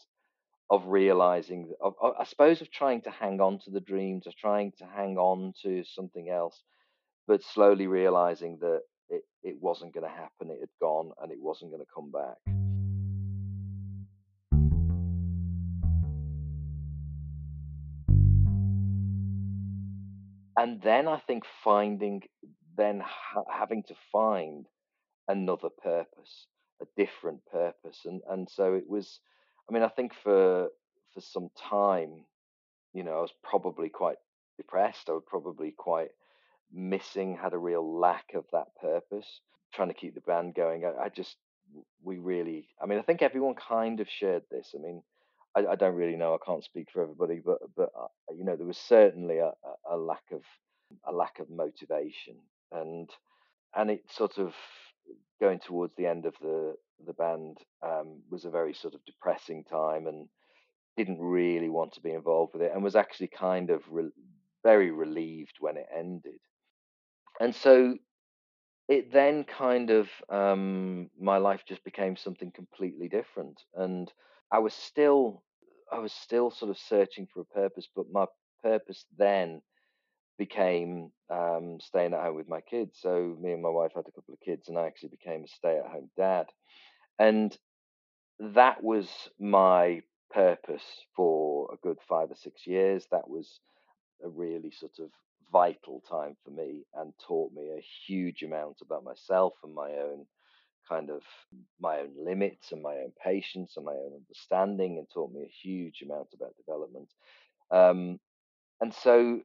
of 0.69 0.87
realizing, 0.87 1.73
of, 1.81 1.93
I 2.19 2.25
suppose, 2.25 2.61
of 2.61 2.69
trying 2.69 3.01
to 3.03 3.09
hang 3.09 3.39
on 3.39 3.59
to 3.59 3.71
the 3.71 3.79
dreams, 3.79 4.27
of 4.27 4.35
trying 4.35 4.73
to 4.77 4.85
hang 4.85 5.17
on 5.17 5.53
to 5.63 5.83
something 5.83 6.29
else, 6.29 6.61
but 7.27 7.41
slowly 7.43 7.87
realizing 7.87 8.57
that 8.59 8.81
it, 9.09 9.23
it 9.41 9.55
wasn't 9.61 9.93
going 9.93 10.05
to 10.05 10.13
happen. 10.13 10.51
It 10.51 10.59
had 10.59 10.69
gone 10.81 11.11
and 11.21 11.31
it 11.31 11.39
wasn't 11.41 11.71
going 11.71 11.83
to 11.83 11.91
come 11.95 12.11
back. 12.11 12.58
And 20.59 20.81
then 20.81 21.07
I 21.07 21.19
think 21.19 21.45
finding, 21.63 22.23
then 22.75 23.01
ha- 23.01 23.45
having 23.49 23.81
to 23.83 23.95
find 24.11 24.65
another 25.29 25.69
purpose, 25.69 26.47
a 26.81 26.85
different 26.97 27.45
purpose. 27.45 27.99
And 28.03 28.21
and 28.29 28.49
so 28.49 28.73
it 28.73 28.83
was 28.89 29.21
I 29.69 29.73
mean, 29.73 29.83
I 29.83 29.87
think 29.87 30.13
for 30.21 30.67
for 31.13 31.21
some 31.21 31.49
time, 31.57 32.25
you 32.93 33.03
know, 33.03 33.19
I 33.19 33.21
was 33.21 33.33
probably 33.41 33.87
quite 33.87 34.17
depressed. 34.57 35.07
I 35.07 35.13
was 35.13 35.23
probably 35.25 35.71
quite 35.71 36.11
missing, 36.73 37.37
had 37.37 37.53
a 37.53 37.57
real 37.57 37.97
lack 37.97 38.33
of 38.35 38.43
that 38.51 38.75
purpose, 38.81 39.39
trying 39.73 39.87
to 39.87 39.93
keep 39.93 40.13
the 40.13 40.21
band 40.21 40.55
going. 40.55 40.83
I, 40.83 41.05
I 41.05 41.09
just 41.09 41.37
we 42.03 42.17
really 42.17 42.67
I 42.81 42.85
mean, 42.85 42.99
I 42.99 43.03
think 43.03 43.21
everyone 43.21 43.55
kind 43.55 44.01
of 44.01 44.09
shared 44.09 44.43
this. 44.51 44.75
I 44.77 44.81
mean, 44.81 45.03
I, 45.55 45.65
I 45.71 45.75
don't 45.75 45.95
really 45.95 46.15
know. 46.15 46.33
I 46.33 46.45
can't 46.45 46.63
speak 46.63 46.87
for 46.91 47.01
everybody, 47.01 47.41
but 47.43 47.59
but 47.75 47.89
uh, 47.99 48.07
you 48.35 48.43
know, 48.43 48.55
there 48.55 48.67
was 48.67 48.77
certainly 48.77 49.39
a, 49.39 49.51
a 49.89 49.97
lack 49.97 50.23
of 50.31 50.41
a 51.07 51.11
lack 51.11 51.39
of 51.39 51.49
motivation, 51.49 52.35
and 52.71 53.09
and 53.75 53.91
it 53.91 54.03
sort 54.09 54.37
of 54.37 54.53
going 55.39 55.59
towards 55.59 55.93
the 55.95 56.05
end 56.05 56.25
of 56.25 56.35
the 56.41 56.75
the 57.05 57.13
band 57.13 57.57
um, 57.83 58.21
was 58.29 58.45
a 58.45 58.49
very 58.49 58.73
sort 58.73 58.93
of 58.93 59.05
depressing 59.05 59.63
time 59.63 60.07
and 60.07 60.27
didn't 60.97 61.19
really 61.19 61.69
want 61.69 61.93
to 61.93 62.01
be 62.01 62.11
involved 62.11 62.53
with 62.53 62.61
it 62.61 62.71
and 62.73 62.83
was 62.83 62.95
actually 62.95 63.27
kind 63.27 63.69
of 63.69 63.81
re- 63.89 64.11
very 64.63 64.91
relieved 64.91 65.53
when 65.61 65.77
it 65.77 65.85
ended 65.95 66.39
and 67.39 67.55
so 67.55 67.95
it 68.89 69.13
then 69.13 69.45
kind 69.45 69.91
of 69.91 70.09
um, 70.29 71.09
my 71.17 71.37
life 71.37 71.61
just 71.65 71.83
became 71.85 72.17
something 72.17 72.51
completely 72.51 73.07
different 73.07 73.61
and 73.75 74.11
i 74.51 74.59
was 74.59 74.73
still 74.73 75.43
i 75.91 75.99
was 75.99 76.13
still 76.13 76.51
sort 76.51 76.71
of 76.71 76.77
searching 76.77 77.27
for 77.33 77.41
a 77.41 77.45
purpose 77.45 77.87
but 77.95 78.05
my 78.11 78.25
purpose 78.63 79.05
then 79.17 79.61
became 80.39 81.11
um, 81.29 81.77
staying 81.79 82.13
at 82.13 82.23
home 82.23 82.35
with 82.35 82.47
my 82.47 82.61
kids. 82.61 82.97
So 82.99 83.37
me 83.39 83.51
and 83.51 83.61
my 83.61 83.69
wife 83.69 83.91
had 83.93 84.07
a 84.07 84.11
couple 84.11 84.33
of 84.33 84.39
kids, 84.39 84.69
and 84.69 84.79
I 84.79 84.87
actually 84.87 85.09
became 85.09 85.43
a 85.43 85.47
stay-at-home 85.47 86.09
dad. 86.17 86.47
And 87.19 87.55
that 88.39 88.81
was 88.81 89.09
my 89.39 90.01
purpose 90.31 90.85
for 91.15 91.69
a 91.73 91.77
good 91.85 91.97
five 92.07 92.31
or 92.31 92.35
six 92.35 92.65
years. 92.65 93.05
That 93.11 93.29
was 93.29 93.59
a 94.23 94.29
really 94.29 94.71
sort 94.71 94.99
of 94.99 95.09
vital 95.51 96.01
time 96.09 96.37
for 96.43 96.51
me 96.51 96.85
and 96.95 97.13
taught 97.27 97.51
me 97.53 97.69
a 97.69 97.85
huge 98.07 98.43
amount 98.43 98.77
about 98.81 99.03
myself 99.03 99.53
and 99.63 99.73
my 99.73 99.89
own 99.91 100.25
kind 100.89 101.11
of 101.11 101.21
my 101.79 101.99
own 101.99 102.11
limits 102.17 102.71
and 102.73 102.81
my 102.81 102.95
own 102.95 103.13
patience 103.23 103.75
and 103.77 103.85
my 103.85 103.93
own 103.93 104.13
understanding 104.15 104.97
and 104.97 105.07
taught 105.13 105.31
me 105.31 105.43
a 105.43 105.67
huge 105.67 106.01
amount 106.01 106.29
about 106.33 106.57
development. 106.57 107.09
Um, 107.71 108.19
and 108.81 108.93
so 108.93 109.41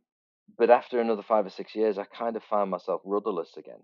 but 0.58 0.70
after 0.70 1.00
another 1.00 1.22
five 1.22 1.46
or 1.46 1.50
six 1.50 1.74
years, 1.74 1.98
I 1.98 2.04
kind 2.04 2.36
of 2.36 2.44
found 2.44 2.70
myself 2.70 3.00
rudderless 3.04 3.56
again, 3.56 3.82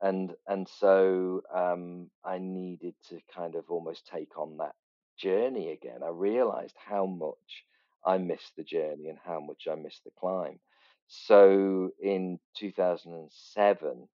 and 0.00 0.34
and 0.46 0.68
so 0.68 1.42
um, 1.54 2.10
I 2.24 2.38
needed 2.38 2.94
to 3.10 3.20
kind 3.34 3.54
of 3.54 3.64
almost 3.70 4.06
take 4.06 4.36
on 4.38 4.58
that 4.58 4.74
journey 5.18 5.72
again. 5.72 6.02
I 6.04 6.08
realized 6.08 6.76
how 6.76 7.06
much 7.06 7.64
I 8.04 8.18
missed 8.18 8.56
the 8.56 8.64
journey 8.64 9.08
and 9.08 9.18
how 9.24 9.40
much 9.40 9.68
I 9.70 9.76
missed 9.76 10.04
the 10.04 10.10
climb. 10.18 10.58
So 11.06 11.90
in 12.02 12.40
2007, 12.56 14.08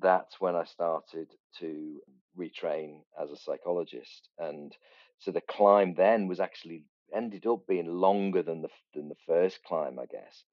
that's 0.00 0.40
when 0.40 0.56
I 0.56 0.64
started 0.64 1.28
to 1.60 2.00
retrain 2.38 3.00
as 3.20 3.30
a 3.30 3.36
psychologist. 3.36 4.28
And 4.38 4.74
so 5.18 5.30
the 5.30 5.42
climb 5.42 5.94
then 5.94 6.28
was 6.28 6.40
actually 6.40 6.84
ended 7.14 7.46
up 7.46 7.66
being 7.66 7.86
longer 7.86 8.42
than 8.42 8.62
the 8.62 8.68
than 8.94 9.08
the 9.08 9.16
first 9.26 9.62
climb, 9.64 9.98
I 9.98 10.06
guess, 10.06 10.44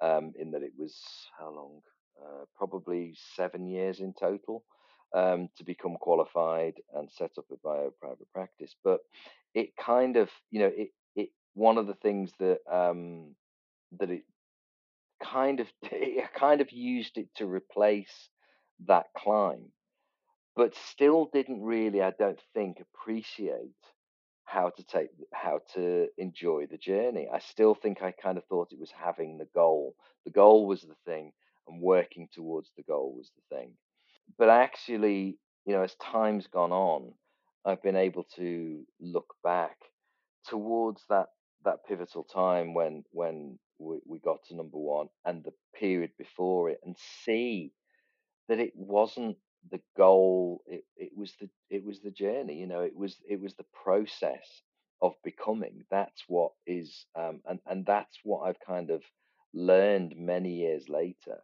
um, 0.00 0.32
in 0.38 0.50
that 0.52 0.62
it 0.62 0.72
was 0.78 0.96
how 1.38 1.50
long? 1.50 1.80
Uh, 2.20 2.44
probably 2.56 3.14
seven 3.36 3.68
years 3.68 4.00
in 4.00 4.12
total 4.12 4.64
um, 5.14 5.48
to 5.56 5.64
become 5.64 5.96
qualified 6.00 6.74
and 6.94 7.08
set 7.12 7.30
up 7.38 7.44
a 7.52 7.56
bio 7.62 7.92
private 8.00 8.26
practice. 8.32 8.74
But 8.82 9.00
it 9.54 9.76
kind 9.76 10.16
of, 10.16 10.28
you 10.50 10.58
know, 10.60 10.72
it 10.74 10.90
it 11.14 11.28
one 11.54 11.78
of 11.78 11.86
the 11.86 11.94
things 11.94 12.32
that 12.40 12.58
um, 12.70 13.36
that 14.00 14.10
it 14.10 14.24
kind 15.22 15.60
of 15.60 15.68
I 15.84 16.28
kind 16.34 16.60
of 16.60 16.72
used 16.72 17.18
it 17.18 17.28
to 17.36 17.46
replace 17.46 18.30
that 18.86 19.06
climb, 19.16 19.72
but 20.56 20.74
still 20.74 21.28
didn't 21.32 21.62
really, 21.62 22.02
I 22.02 22.12
don't 22.12 22.40
think, 22.54 22.80
appreciate 22.80 23.74
how 24.44 24.70
to 24.70 24.82
take 24.82 25.10
how 25.32 25.60
to 25.74 26.08
enjoy 26.16 26.66
the 26.66 26.78
journey. 26.78 27.28
I 27.32 27.38
still 27.38 27.74
think 27.74 28.02
I 28.02 28.12
kind 28.12 28.38
of 28.38 28.44
thought 28.46 28.72
it 28.72 28.80
was 28.80 28.90
having 28.90 29.36
the 29.36 29.48
goal. 29.54 29.94
The 30.24 30.30
goal 30.30 30.66
was 30.66 30.82
the 30.82 30.96
thing, 31.04 31.32
and 31.66 31.80
working 31.82 32.28
towards 32.32 32.70
the 32.76 32.82
goal 32.82 33.14
was 33.16 33.30
the 33.36 33.56
thing. 33.56 33.72
But 34.38 34.48
actually, 34.48 35.38
you 35.66 35.74
know, 35.74 35.82
as 35.82 35.94
time's 35.96 36.46
gone 36.46 36.72
on, 36.72 37.12
I've 37.64 37.82
been 37.82 37.96
able 37.96 38.24
to 38.36 38.84
look 39.00 39.34
back 39.44 39.76
towards 40.46 41.02
that 41.08 41.26
that 41.64 41.84
pivotal 41.86 42.24
time 42.24 42.72
when 42.72 43.04
when 43.10 43.58
we, 43.78 43.98
we 44.06 44.18
got 44.18 44.38
to 44.48 44.56
number 44.56 44.78
one 44.78 45.08
and 45.24 45.44
the 45.44 45.52
period 45.78 46.10
before 46.18 46.70
it 46.70 46.80
and 46.84 46.96
see 47.24 47.72
that 48.48 48.58
it 48.60 48.72
wasn't 48.74 49.36
the 49.70 49.80
goal 49.96 50.62
it, 50.66 50.84
it 50.96 51.10
was 51.16 51.34
the 51.40 51.48
it 51.70 51.84
was 51.84 52.00
the 52.00 52.10
journey 52.10 52.54
you 52.54 52.66
know 52.66 52.80
it 52.82 52.96
was 52.96 53.16
it 53.28 53.40
was 53.40 53.54
the 53.54 53.66
process 53.84 54.62
of 55.02 55.14
becoming 55.24 55.84
that's 55.90 56.24
what 56.28 56.52
is 56.66 57.06
um 57.16 57.40
and 57.46 57.60
and 57.66 57.86
that's 57.86 58.18
what 58.24 58.48
I've 58.48 58.60
kind 58.60 58.90
of 58.90 59.02
learned 59.54 60.14
many 60.16 60.52
years 60.54 60.88
later 60.88 61.38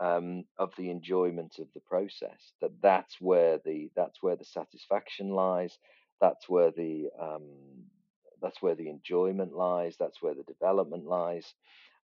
um, 0.00 0.44
of 0.58 0.72
the 0.78 0.90
enjoyment 0.90 1.56
of 1.60 1.68
the 1.74 1.80
process. 1.80 2.52
That 2.62 2.72
that's 2.82 3.16
where 3.20 3.60
the 3.64 3.90
that's 3.96 4.22
where 4.22 4.36
the 4.36 4.44
satisfaction 4.46 5.30
lies. 5.30 5.78
That's 6.20 6.48
where 6.48 6.72
the 6.72 7.08
um, 7.20 7.48
that's 8.42 8.62
where 8.62 8.76
the 8.76 8.90
enjoyment 8.90 9.54
lies. 9.54 9.96
That's 9.98 10.22
where 10.22 10.34
the 10.34 10.44
development 10.44 11.06
lies. 11.06 11.54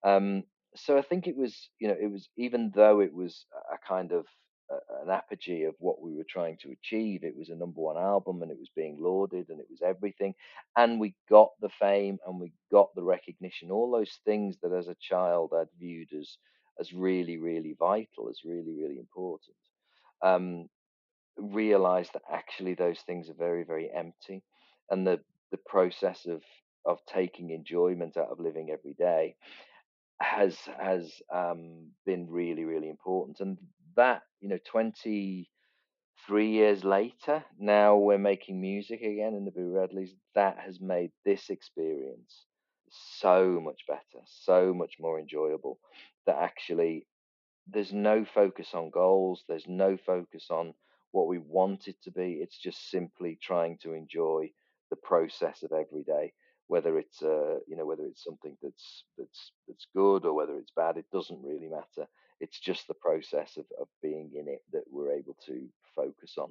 Um, 0.05 0.45
so 0.76 0.99
I 0.99 1.02
think 1.02 1.26
it 1.26 1.37
was 1.37 1.69
you 1.79 1.88
know 1.88 1.97
it 2.00 2.11
was 2.11 2.29
even 2.37 2.73
though 2.75 3.00
it 3.00 3.12
was 3.14 3.47
a 3.73 3.79
kind 3.87 4.12
of 4.12 4.26
an 5.02 5.11
apogee 5.11 5.64
of 5.64 5.75
what 5.79 6.00
we 6.00 6.14
were 6.14 6.26
trying 6.29 6.57
to 6.62 6.71
achieve. 6.71 7.25
It 7.25 7.37
was 7.37 7.49
a 7.50 7.57
number 7.57 7.81
one 7.81 7.99
album 7.99 8.43
and 8.43 8.50
it 8.50 8.59
was 8.59 8.71
being 8.75 8.97
lauded 9.00 9.49
and 9.49 9.61
it 9.61 9.67
was 9.71 9.83
everything. 9.83 10.35
And 10.76 11.00
we 11.00 11.14
got 11.29 11.50
the 11.61 11.69
fame 11.69 12.19
and 12.26 12.41
we 12.41 12.52
got 12.71 12.95
the 12.95 13.02
recognition, 13.02 13.71
all 13.71 13.91
those 13.91 14.19
things 14.25 14.57
that 14.62 14.73
as 14.73 14.88
a 14.88 14.97
child 15.00 15.52
I'd 15.55 15.69
viewed 15.79 16.12
as 16.19 16.37
as 16.81 16.93
really, 16.93 17.37
really 17.37 17.76
vital, 17.79 18.31
as 18.31 18.41
really, 18.45 18.73
really 18.73 18.99
important. 18.99 19.57
Um, 20.23 20.69
realize 21.37 22.09
that 22.14 22.23
actually 22.31 22.75
those 22.75 23.00
things 23.00 23.29
are 23.29 23.35
very, 23.35 23.64
very 23.64 23.91
empty, 23.91 24.43
and 24.91 25.07
the 25.07 25.21
the 25.50 25.59
process 25.67 26.26
of 26.26 26.43
of 26.85 26.99
taking 27.07 27.50
enjoyment 27.50 28.17
out 28.17 28.29
of 28.31 28.41
living 28.41 28.71
every 28.71 28.95
day 28.95 29.37
has 30.23 30.57
has 30.79 31.11
um, 31.33 31.91
been 32.07 32.29
really, 32.31 32.64
really 32.64 32.88
important. 32.88 33.41
And 33.41 33.59
that 33.97 34.23
you 34.41 34.49
know, 34.49 34.59
twenty 34.64 35.50
three 36.26 36.50
years 36.50 36.85
later, 36.85 37.45
now 37.59 37.97
we're 37.97 38.19
making 38.19 38.61
music 38.61 39.00
again 39.00 39.35
in 39.35 39.45
the 39.45 39.50
Boo 39.50 39.73
Radleys. 39.73 40.11
That 40.35 40.59
has 40.59 40.81
made 40.81 41.11
this 41.25 41.50
experience 41.50 42.47
so 43.19 43.61
much 43.62 43.83
better, 43.88 44.25
so 44.26 44.73
much 44.75 44.95
more 45.00 45.19
enjoyable. 45.19 45.79
That 46.26 46.37
actually 46.37 47.07
there's 47.67 47.93
no 47.93 48.25
focus 48.25 48.69
on 48.75 48.91
goals. 48.91 49.45
There's 49.49 49.67
no 49.67 49.97
focus 49.97 50.47
on 50.50 50.75
what 51.12 51.29
we 51.29 51.38
want 51.38 51.88
it 51.88 51.97
to 52.05 52.11
be. 52.11 52.41
It's 52.43 52.59
just 52.59 52.91
simply 52.91 53.38
trying 53.43 53.79
to 53.83 53.93
enjoy 53.93 54.50
the 54.91 54.97
process 54.97 55.62
of 55.62 55.73
every 55.73 56.02
day, 56.02 56.33
whether 56.73 56.99
it's 56.99 57.21
uh, 57.23 57.59
you 57.69 57.76
know 57.76 57.85
whether 57.85 58.07
it's 58.07 58.25
something 58.25 58.57
that's 58.62 59.05
that's 59.19 59.52
that's 59.69 59.87
good 59.95 60.25
or 60.25 60.33
whether 60.33 60.57
it's 60.57 60.73
bad. 60.75 60.97
It 60.97 61.05
doesn't 61.12 61.45
really 61.45 61.69
matter. 61.69 62.09
It's 62.41 62.59
just 62.59 62.88
the 62.88 62.95
process 62.95 63.59
of, 63.59 63.67
of 63.79 63.88
being 64.02 64.31
in 64.35 64.49
it 64.49 64.62
that 64.73 64.85
we're 64.91 65.12
able 65.12 65.37
to 65.49 65.69
focus 65.95 66.37
on. 66.38 66.50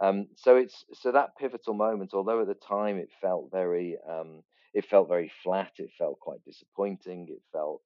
Um, 0.00 0.28
so 0.36 0.54
it's 0.54 0.84
so 0.92 1.10
that 1.10 1.36
pivotal 1.36 1.74
moment, 1.74 2.14
although 2.14 2.40
at 2.42 2.46
the 2.46 2.54
time 2.76 2.96
it 2.98 3.10
felt 3.20 3.50
very 3.50 3.98
um, 4.08 4.44
it 4.72 4.84
felt 4.88 5.08
very 5.08 5.32
flat, 5.42 5.72
it 5.78 5.90
felt 5.98 6.20
quite 6.20 6.44
disappointing, 6.44 7.26
it 7.28 7.42
felt 7.52 7.80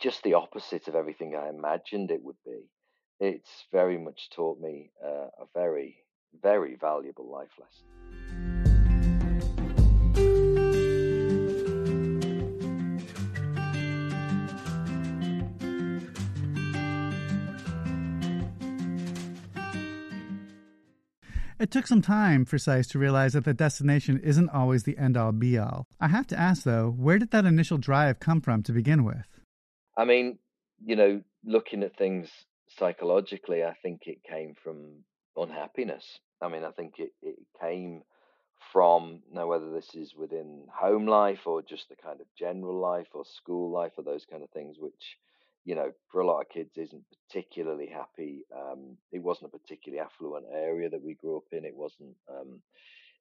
just 0.00 0.20
the 0.24 0.34
opposite 0.34 0.88
of 0.88 0.96
everything 0.96 1.36
I 1.36 1.48
imagined 1.48 2.10
it 2.10 2.24
would 2.24 2.42
be. 2.44 2.62
It's 3.20 3.66
very 3.70 3.98
much 3.98 4.30
taught 4.30 4.60
me 4.60 4.90
uh, 5.00 5.28
a 5.44 5.46
very, 5.54 5.98
very 6.42 6.74
valuable 6.74 7.30
life 7.30 7.54
lesson. 7.60 8.23
It 21.58 21.70
took 21.70 21.86
some 21.86 22.02
time 22.02 22.44
for 22.44 22.58
Sice 22.58 22.88
to 22.88 22.98
realize 22.98 23.34
that 23.34 23.44
the 23.44 23.54
destination 23.54 24.18
isn't 24.18 24.50
always 24.50 24.82
the 24.82 24.98
end 24.98 25.16
all 25.16 25.30
be 25.30 25.56
all. 25.56 25.86
I 26.00 26.08
have 26.08 26.26
to 26.28 26.38
ask, 26.38 26.64
though, 26.64 26.90
where 26.90 27.18
did 27.18 27.30
that 27.30 27.44
initial 27.44 27.78
drive 27.78 28.18
come 28.18 28.40
from 28.40 28.64
to 28.64 28.72
begin 28.72 29.04
with? 29.04 29.26
I 29.96 30.04
mean, 30.04 30.38
you 30.84 30.96
know, 30.96 31.22
looking 31.44 31.84
at 31.84 31.96
things 31.96 32.28
psychologically, 32.76 33.62
I 33.62 33.74
think 33.82 34.02
it 34.06 34.24
came 34.28 34.54
from 34.62 35.04
unhappiness. 35.36 36.18
I 36.42 36.48
mean, 36.48 36.64
I 36.64 36.72
think 36.72 36.94
it, 36.98 37.12
it 37.22 37.38
came 37.60 38.02
from 38.72 39.20
now 39.32 39.46
whether 39.46 39.70
this 39.70 39.94
is 39.94 40.14
within 40.16 40.64
home 40.74 41.06
life 41.06 41.46
or 41.46 41.62
just 41.62 41.88
the 41.88 41.96
kind 41.96 42.20
of 42.20 42.26
general 42.36 42.80
life 42.80 43.08
or 43.14 43.24
school 43.24 43.70
life 43.70 43.92
or 43.96 44.02
those 44.02 44.26
kind 44.28 44.42
of 44.42 44.50
things, 44.50 44.76
which 44.80 45.18
you 45.64 45.74
know, 45.74 45.92
for 46.10 46.20
a 46.20 46.26
lot 46.26 46.40
of 46.40 46.48
kids, 46.48 46.76
isn't 46.76 47.04
particularly 47.28 47.88
happy. 47.88 48.44
Um, 48.54 48.98
it 49.12 49.22
wasn't 49.22 49.52
a 49.54 49.58
particularly 49.58 50.04
affluent 50.04 50.46
area 50.52 50.90
that 50.90 51.02
we 51.02 51.14
grew 51.14 51.38
up 51.38 51.44
in. 51.52 51.64
It 51.64 51.76
wasn't, 51.76 52.16
um, 52.30 52.60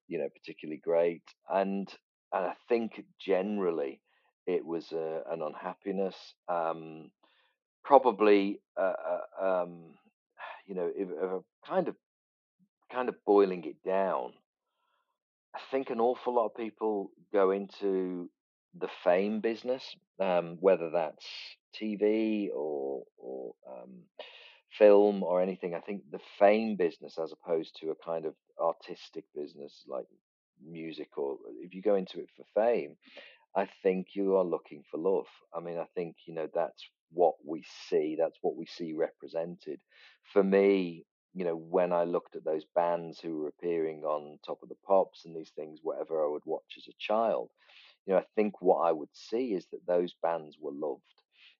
you 0.07 0.17
know, 0.17 0.27
particularly 0.29 0.81
great. 0.83 1.23
And 1.50 1.88
and 2.33 2.45
I 2.45 2.53
think 2.67 3.03
generally 3.19 4.01
it 4.45 4.65
was 4.65 4.91
uh, 4.91 5.21
an 5.31 5.41
unhappiness, 5.41 6.15
um, 6.50 7.12
probably, 7.83 8.59
uh, 8.77 8.93
uh, 9.39 9.45
um, 9.63 9.93
you 10.67 10.75
know, 10.75 10.91
if, 10.93 11.09
if 11.09 11.43
kind 11.65 11.88
of 11.88 11.95
kind 12.91 13.09
of 13.09 13.15
boiling 13.25 13.63
it 13.65 13.77
down. 13.88 14.33
I 15.55 15.59
think 15.71 15.89
an 15.89 16.00
awful 16.00 16.33
lot 16.35 16.47
of 16.47 16.55
people 16.55 17.12
go 17.31 17.51
into 17.51 18.29
the 18.79 18.88
fame 19.03 19.39
business, 19.39 19.83
um, 20.19 20.57
whether 20.59 20.89
that's 20.89 21.25
TV 21.81 22.49
or 22.53 23.03
or 23.17 23.53
um, 23.67 24.03
film 24.77 25.23
or 25.23 25.41
anything. 25.41 25.75
I 25.75 25.79
think 25.79 26.03
the 26.11 26.19
fame 26.39 26.75
business, 26.75 27.17
as 27.21 27.31
opposed 27.31 27.77
to 27.81 27.91
a 27.91 28.05
kind 28.05 28.25
of 28.25 28.35
artistic 28.59 29.25
business 29.35 29.83
like 29.87 30.05
music, 30.65 31.17
or 31.17 31.37
if 31.61 31.73
you 31.73 31.81
go 31.81 31.95
into 31.95 32.19
it 32.19 32.29
for 32.35 32.45
fame, 32.55 32.95
I 33.55 33.67
think 33.83 34.07
you 34.13 34.37
are 34.37 34.45
looking 34.45 34.83
for 34.89 34.97
love. 34.97 35.27
I 35.55 35.59
mean, 35.59 35.77
I 35.77 35.85
think 35.95 36.15
you 36.25 36.33
know 36.33 36.49
that's 36.53 36.83
what 37.11 37.35
we 37.45 37.63
see. 37.89 38.15
That's 38.19 38.37
what 38.41 38.55
we 38.55 38.65
see 38.65 38.93
represented. 38.93 39.79
For 40.33 40.43
me, 40.43 41.05
you 41.33 41.45
know, 41.45 41.55
when 41.55 41.91
I 41.91 42.03
looked 42.03 42.35
at 42.35 42.45
those 42.45 42.65
bands 42.75 43.19
who 43.19 43.39
were 43.39 43.47
appearing 43.47 44.03
on 44.03 44.39
Top 44.45 44.61
of 44.61 44.69
the 44.69 44.75
Pops 44.85 45.25
and 45.25 45.35
these 45.35 45.51
things, 45.55 45.79
whatever 45.81 46.23
I 46.23 46.29
would 46.29 46.45
watch 46.45 46.77
as 46.77 46.87
a 46.87 46.97
child, 46.99 47.49
you 48.05 48.13
know, 48.13 48.19
I 48.19 48.25
think 48.35 48.61
what 48.61 48.79
I 48.79 48.91
would 48.91 49.09
see 49.13 49.53
is 49.53 49.65
that 49.71 49.85
those 49.87 50.13
bands 50.21 50.57
were 50.59 50.71
loved 50.73 51.01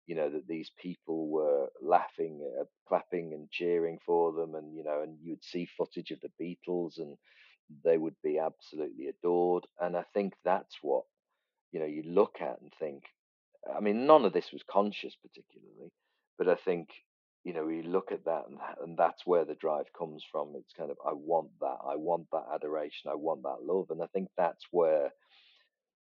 you 0.08 0.16
know 0.16 0.30
that 0.30 0.48
these 0.48 0.72
people 0.82 1.30
were 1.30 1.68
laughing 1.82 2.42
uh, 2.60 2.66
clapping 2.88 3.34
and 3.34 3.50
cheering 3.52 3.98
for 4.06 4.34
them 4.34 4.56
and 4.56 4.76
you 4.76 4.84
know 4.84 5.02
and 5.02 5.18
you'd 5.24 5.44
see 5.44 5.68
footage 5.78 6.12
of 6.12 6.20
the 6.22 6.32
beatles 6.42 6.98
and 6.98 7.18
they 7.84 7.98
would 7.98 8.16
be 8.24 8.38
absolutely 8.38 9.08
adored. 9.08 9.66
And 9.80 9.96
i 9.96 10.04
think 10.14 10.34
that's 10.44 10.76
what 10.82 11.04
you 11.72 11.80
know 11.80 11.86
you 11.86 12.04
look 12.06 12.36
at 12.42 12.62
and 12.62 12.72
think 12.80 13.04
i 13.76 13.80
mean 13.80 14.06
none 14.06 14.26
of 14.26 14.34
this 14.34 14.52
was 14.52 14.62
conscious 14.70 15.16
particularly 15.22 15.92
but 16.38 16.48
i 16.48 16.56
think 16.56 16.90
you 17.44 17.54
know 17.54 17.66
we 17.66 17.82
look 17.82 18.12
at 18.12 18.26
that 18.26 18.44
and, 18.50 18.58
and 18.82 18.98
that's 18.98 19.26
where 19.26 19.46
the 19.46 19.56
drive 19.56 19.86
comes 19.98 20.24
from. 20.32 20.54
It's 20.56 20.74
kind 20.78 20.92
of 20.92 20.98
i 21.06 21.12
want 21.14 21.50
that. 21.60 21.78
I 21.86 21.96
want 21.96 22.28
that 22.32 22.46
adoration. 22.54 23.12
I 23.12 23.16
want 23.16 23.44
that 23.44 23.64
love. 23.64 23.88
And 23.90 24.02
i 24.02 24.08
think 24.08 24.30
that's 24.38 24.66
where 24.72 25.12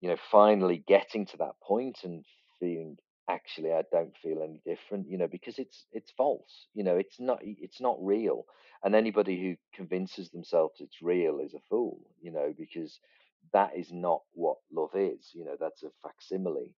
you 0.01 0.10
know 0.10 0.17
finally 0.32 0.84
getting 0.88 1.25
to 1.27 1.38
that 1.38 1.53
point 1.62 1.99
and 2.03 2.23
feeling 2.60 2.97
actually 3.29 3.71
I 3.71 3.83
don't 3.91 4.15
feel 4.21 4.41
any 4.43 4.62
different, 4.65 5.09
you 5.09 5.17
know, 5.17 5.27
because 5.27 5.59
it's 5.59 5.86
it's 5.91 6.12
false. 6.17 6.67
You 6.73 6.83
know, 6.83 6.97
it's 6.97 7.19
not 7.19 7.39
it's 7.43 7.81
not 7.81 7.97
real. 8.01 8.45
And 8.83 8.95
anybody 8.95 9.41
who 9.41 9.55
convinces 9.75 10.29
themselves 10.29 10.81
it's 10.81 11.01
real 11.01 11.39
is 11.39 11.53
a 11.53 11.59
fool, 11.69 11.99
you 12.21 12.31
know, 12.31 12.53
because 12.57 12.99
that 13.53 13.71
is 13.77 13.91
not 13.91 14.21
what 14.33 14.57
love 14.71 14.91
is. 14.95 15.31
You 15.33 15.45
know, 15.45 15.55
that's 15.59 15.83
a 15.83 15.89
facsimile. 16.01 16.73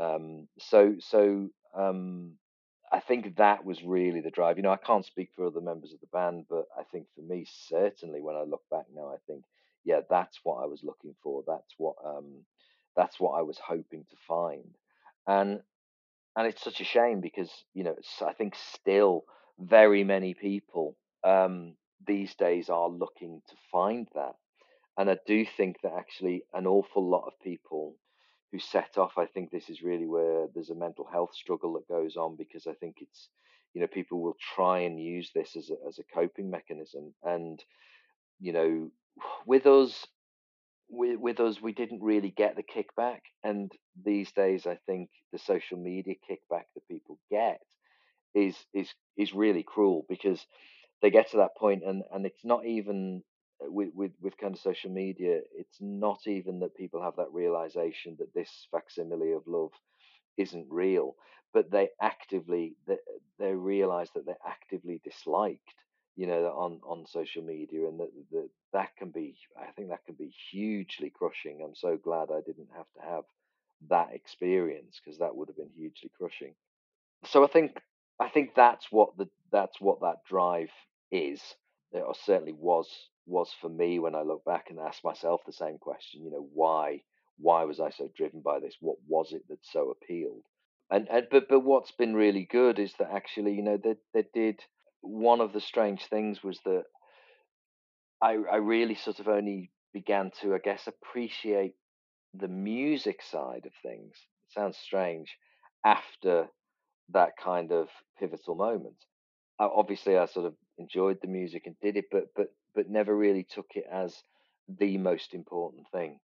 Um, 0.00 0.48
so 0.58 0.96
so 0.98 1.48
um, 1.76 2.32
I 2.92 3.00
think 3.00 3.36
that 3.36 3.64
was 3.64 3.82
really 3.82 4.20
the 4.20 4.30
drive. 4.30 4.56
You 4.56 4.62
know, 4.62 4.72
I 4.72 4.76
can't 4.76 5.04
speak 5.06 5.30
for 5.34 5.46
other 5.46 5.60
members 5.60 5.92
of 5.92 6.00
the 6.00 6.06
band, 6.08 6.46
but 6.48 6.66
I 6.78 6.82
think 6.84 7.06
for 7.14 7.22
me, 7.22 7.46
certainly, 7.68 8.20
when 8.20 8.36
I 8.36 8.42
look 8.42 8.62
back 8.70 8.86
now, 8.94 9.08
I 9.08 9.16
think, 9.26 9.44
yeah, 9.84 10.00
that's 10.08 10.40
what 10.44 10.62
I 10.62 10.66
was 10.66 10.82
looking 10.82 11.14
for. 11.22 11.42
That's 11.46 11.74
what 11.78 11.96
um, 12.04 12.44
that's 12.96 13.18
what 13.20 13.32
I 13.38 13.42
was 13.42 13.58
hoping 13.58 14.04
to 14.10 14.16
find. 14.28 14.74
And 15.26 15.60
and 16.36 16.46
it's 16.46 16.62
such 16.62 16.80
a 16.80 16.84
shame 16.84 17.20
because 17.20 17.50
you 17.74 17.84
know 17.84 17.96
I 18.26 18.32
think 18.32 18.54
still 18.56 19.24
very 19.58 20.04
many 20.04 20.34
people 20.34 20.96
um, 21.22 21.74
these 22.06 22.34
days 22.34 22.68
are 22.68 22.88
looking 22.88 23.40
to 23.48 23.56
find 23.72 24.08
that, 24.14 24.34
and 24.98 25.10
I 25.10 25.18
do 25.26 25.46
think 25.56 25.76
that 25.82 25.92
actually 25.96 26.44
an 26.52 26.66
awful 26.66 27.08
lot 27.08 27.26
of 27.26 27.32
people 27.42 27.96
who 28.52 28.58
set 28.58 28.98
off, 28.98 29.12
I 29.16 29.26
think 29.26 29.50
this 29.50 29.68
is 29.68 29.82
really 29.82 30.06
where 30.06 30.46
there's 30.54 30.70
a 30.70 30.76
mental 30.76 31.08
health 31.10 31.34
struggle 31.34 31.72
that 31.72 31.88
goes 31.88 32.16
on 32.16 32.36
because 32.36 32.68
I 32.68 32.74
think 32.74 32.96
it's 33.00 33.28
you 33.72 33.80
know 33.80 33.88
people 33.88 34.22
will 34.22 34.36
try 34.54 34.80
and 34.80 35.00
use 35.00 35.30
this 35.34 35.56
as 35.56 35.70
a, 35.70 35.88
as 35.88 35.98
a 35.98 36.14
coping 36.14 36.50
mechanism, 36.50 37.14
and 37.22 37.62
you 38.40 38.52
know 38.52 38.90
with 39.46 39.66
us 39.66 40.06
with, 40.90 41.18
with 41.18 41.40
us, 41.40 41.60
we 41.60 41.72
didn't 41.72 42.02
really 42.02 42.30
get 42.30 42.56
the 42.56 42.62
kickback. 42.62 43.20
And 43.44 43.72
these 44.04 44.32
days, 44.32 44.66
I 44.66 44.78
think 44.86 45.10
the 45.32 45.38
social 45.38 45.78
media 45.78 46.14
kickback 46.28 46.64
that 46.74 46.88
people 46.88 47.18
get 47.30 47.60
is 48.34 48.56
is 48.74 48.88
is 49.16 49.32
really 49.34 49.62
cruel 49.62 50.04
because 50.08 50.44
they 51.02 51.10
get 51.10 51.30
to 51.30 51.38
that 51.38 51.56
point 51.56 51.82
and 51.84 52.02
and 52.12 52.26
it's 52.26 52.44
not 52.44 52.66
even 52.66 53.22
uh, 53.64 53.70
with 53.70 53.90
with 53.94 54.12
with 54.20 54.36
kind 54.38 54.54
of 54.54 54.60
social 54.60 54.90
media 54.90 55.40
it's 55.56 55.78
not 55.80 56.20
even 56.26 56.60
that 56.60 56.76
people 56.76 57.02
have 57.02 57.16
that 57.16 57.32
realization 57.32 58.16
that 58.18 58.34
this 58.34 58.66
facsimile 58.70 59.32
of 59.32 59.42
love 59.46 59.70
isn't 60.36 60.66
real 60.70 61.14
but 61.52 61.70
they 61.70 61.88
actively 62.02 62.76
they, 62.86 62.96
they 63.38 63.52
realize 63.54 64.08
that 64.14 64.26
they're 64.26 64.36
actively 64.46 65.00
disliked 65.04 65.74
you 66.16 66.26
know, 66.26 66.46
on 66.46 66.80
on 66.84 67.06
social 67.06 67.42
media, 67.42 67.88
and 67.88 68.00
that 68.00 68.10
that 68.32 68.48
that 68.72 68.96
can 68.96 69.10
be, 69.10 69.36
I 69.58 69.70
think 69.72 69.88
that 69.90 70.04
can 70.06 70.14
be 70.16 70.32
hugely 70.50 71.10
crushing. 71.10 71.60
I'm 71.64 71.74
so 71.74 71.96
glad 71.96 72.30
I 72.30 72.40
didn't 72.46 72.70
have 72.76 72.86
to 72.96 73.02
have 73.02 73.24
that 73.88 74.12
experience 74.12 75.00
because 75.02 75.18
that 75.18 75.34
would 75.36 75.48
have 75.48 75.56
been 75.56 75.70
hugely 75.76 76.10
crushing. 76.16 76.54
So 77.26 77.44
I 77.44 77.48
think 77.48 77.76
I 78.20 78.28
think 78.28 78.54
that's 78.54 78.86
what 78.90 79.16
the 79.16 79.28
that's 79.50 79.80
what 79.80 80.00
that 80.00 80.24
drive 80.28 80.70
is. 81.10 81.42
It 81.92 82.02
uh, 82.02 82.12
certainly 82.14 82.52
was 82.52 82.88
was 83.26 83.52
for 83.60 83.68
me 83.68 83.98
when 83.98 84.14
I 84.14 84.22
look 84.22 84.44
back 84.44 84.70
and 84.70 84.78
ask 84.78 85.02
myself 85.04 85.42
the 85.44 85.52
same 85.52 85.78
question. 85.78 86.24
You 86.24 86.30
know, 86.30 86.48
why 86.52 87.02
why 87.38 87.64
was 87.64 87.80
I 87.80 87.90
so 87.90 88.08
driven 88.16 88.40
by 88.40 88.60
this? 88.60 88.76
What 88.80 88.98
was 89.08 89.32
it 89.32 89.46
that 89.48 89.64
so 89.64 89.90
appealed? 89.90 90.44
And, 90.90 91.08
and 91.10 91.26
but 91.30 91.48
but 91.48 91.60
what's 91.60 91.92
been 91.92 92.14
really 92.14 92.44
good 92.44 92.78
is 92.78 92.94
that 92.98 93.10
actually, 93.10 93.54
you 93.54 93.62
know, 93.62 93.76
they 93.76 93.96
they 94.12 94.24
did 94.32 94.60
one 95.04 95.40
of 95.40 95.52
the 95.52 95.60
strange 95.60 96.06
things 96.06 96.42
was 96.42 96.58
that 96.64 96.84
I, 98.22 98.38
I 98.50 98.56
really 98.56 98.94
sort 98.94 99.20
of 99.20 99.28
only 99.28 99.70
began 99.92 100.30
to, 100.40 100.54
I 100.54 100.58
guess, 100.58 100.86
appreciate 100.86 101.74
the 102.32 102.48
music 102.48 103.20
side 103.22 103.66
of 103.66 103.72
things. 103.82 104.14
It 104.14 104.52
sounds 104.52 104.76
strange 104.76 105.36
after 105.84 106.48
that 107.10 107.32
kind 107.42 107.70
of 107.70 107.88
pivotal 108.18 108.54
moment. 108.54 108.96
I, 109.58 109.64
obviously, 109.64 110.16
I 110.16 110.26
sort 110.26 110.46
of 110.46 110.54
enjoyed 110.78 111.18
the 111.20 111.28
music 111.28 111.64
and 111.66 111.76
did 111.80 111.96
it, 111.96 112.06
but 112.10 112.24
but 112.34 112.48
but 112.74 112.90
never 112.90 113.16
really 113.16 113.44
took 113.44 113.70
it 113.74 113.84
as 113.92 114.22
the 114.68 114.96
most 114.98 115.34
important 115.34 115.86
thing. 115.92 116.18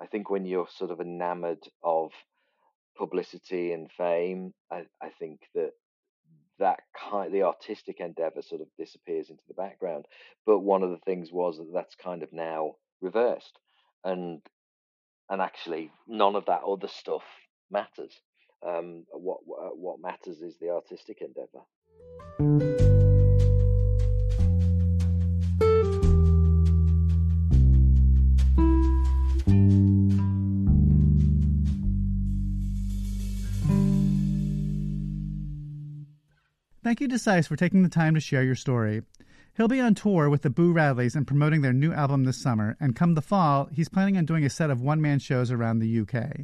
I 0.00 0.06
think 0.06 0.30
when 0.30 0.46
you're 0.46 0.68
sort 0.68 0.90
of 0.90 1.00
enamored 1.00 1.62
of 1.84 2.10
publicity 2.96 3.72
and 3.72 3.90
fame, 3.96 4.52
I, 4.70 4.86
I 5.00 5.10
think 5.18 5.40
that 5.54 5.54
that 5.54 5.72
kind 7.10 7.32
the 7.32 7.42
artistic 7.42 8.00
endeavor 8.00 8.42
sort 8.42 8.60
of 8.60 8.68
disappears 8.78 9.30
into 9.30 9.42
the 9.48 9.54
background 9.54 10.06
but 10.46 10.60
one 10.60 10.82
of 10.82 10.90
the 10.90 11.00
things 11.04 11.30
was 11.32 11.58
that 11.58 11.72
that's 11.72 11.94
kind 11.94 12.22
of 12.22 12.32
now 12.32 12.72
reversed 13.00 13.58
and 14.04 14.40
and 15.32 15.40
actually 15.40 15.90
none 16.06 16.36
of 16.36 16.44
that 16.46 16.62
other 16.62 16.88
stuff 16.88 17.22
matters. 17.70 18.12
Um, 18.64 19.06
what 19.10 19.40
what 19.44 20.00
matters 20.00 20.40
is 20.40 20.56
the 20.58 20.70
artistic 20.70 21.20
endeavor 21.20 21.62
Thank 36.92 37.00
you 37.00 37.08
to 37.08 37.18
Sice 37.18 37.46
for 37.46 37.56
taking 37.56 37.82
the 37.82 37.88
time 37.88 38.12
to 38.12 38.20
share 38.20 38.42
your 38.42 38.54
story. 38.54 39.00
He'll 39.56 39.66
be 39.66 39.80
on 39.80 39.94
tour 39.94 40.28
with 40.28 40.42
the 40.42 40.50
Boo 40.50 40.74
Radleys 40.74 41.16
and 41.16 41.26
promoting 41.26 41.62
their 41.62 41.72
new 41.72 41.90
album 41.90 42.24
this 42.24 42.36
summer, 42.36 42.76
and 42.80 42.94
come 42.94 43.14
the 43.14 43.22
fall, 43.22 43.70
he's 43.72 43.88
planning 43.88 44.18
on 44.18 44.26
doing 44.26 44.44
a 44.44 44.50
set 44.50 44.68
of 44.68 44.82
one 44.82 45.00
man 45.00 45.18
shows 45.18 45.50
around 45.50 45.78
the 45.78 46.00
UK. 46.00 46.40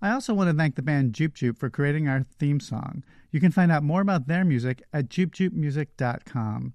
I 0.00 0.12
also 0.12 0.32
want 0.32 0.48
to 0.48 0.56
thank 0.56 0.76
the 0.76 0.82
band 0.82 1.12
Jupe 1.12 1.34
Jupe 1.34 1.58
for 1.58 1.70
creating 1.70 2.06
our 2.06 2.24
theme 2.38 2.60
song. 2.60 3.02
You 3.32 3.40
can 3.40 3.50
find 3.50 3.72
out 3.72 3.82
more 3.82 4.00
about 4.00 4.28
their 4.28 4.44
music 4.44 4.80
at 4.92 5.08
jupejupemusic.com. 5.08 6.74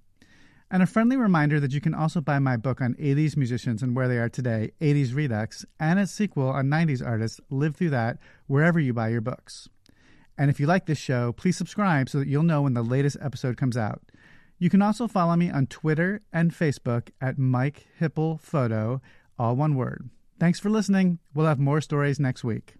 And 0.70 0.82
a 0.82 0.86
friendly 0.86 1.16
reminder 1.16 1.58
that 1.58 1.72
you 1.72 1.80
can 1.80 1.94
also 1.94 2.20
buy 2.20 2.38
my 2.38 2.58
book 2.58 2.82
on 2.82 2.92
80s 2.96 3.34
musicians 3.34 3.82
and 3.82 3.96
where 3.96 4.08
they 4.08 4.18
are 4.18 4.28
today, 4.28 4.72
80s 4.78 5.14
Redux, 5.14 5.64
and 5.78 5.98
its 5.98 6.12
sequel 6.12 6.50
on 6.50 6.66
90s 6.66 7.02
artists, 7.02 7.40
Lived 7.48 7.78
Through 7.78 7.90
That, 7.90 8.18
wherever 8.46 8.78
you 8.78 8.92
buy 8.92 9.08
your 9.08 9.22
books. 9.22 9.70
And 10.40 10.48
if 10.48 10.58
you 10.58 10.66
like 10.66 10.86
this 10.86 10.96
show, 10.96 11.32
please 11.32 11.58
subscribe 11.58 12.08
so 12.08 12.18
that 12.18 12.26
you'll 12.26 12.44
know 12.44 12.62
when 12.62 12.72
the 12.72 12.80
latest 12.80 13.18
episode 13.20 13.58
comes 13.58 13.76
out. 13.76 14.00
You 14.58 14.70
can 14.70 14.80
also 14.80 15.06
follow 15.06 15.36
me 15.36 15.50
on 15.50 15.66
Twitter 15.66 16.22
and 16.32 16.50
Facebook 16.50 17.10
at 17.20 17.36
Mike 17.36 17.86
Hipple 18.00 18.40
Photo, 18.40 19.02
all 19.38 19.54
one 19.54 19.74
word. 19.74 20.08
Thanks 20.38 20.58
for 20.58 20.70
listening. 20.70 21.18
We'll 21.34 21.44
have 21.44 21.58
more 21.58 21.82
stories 21.82 22.18
next 22.18 22.42
week. 22.42 22.79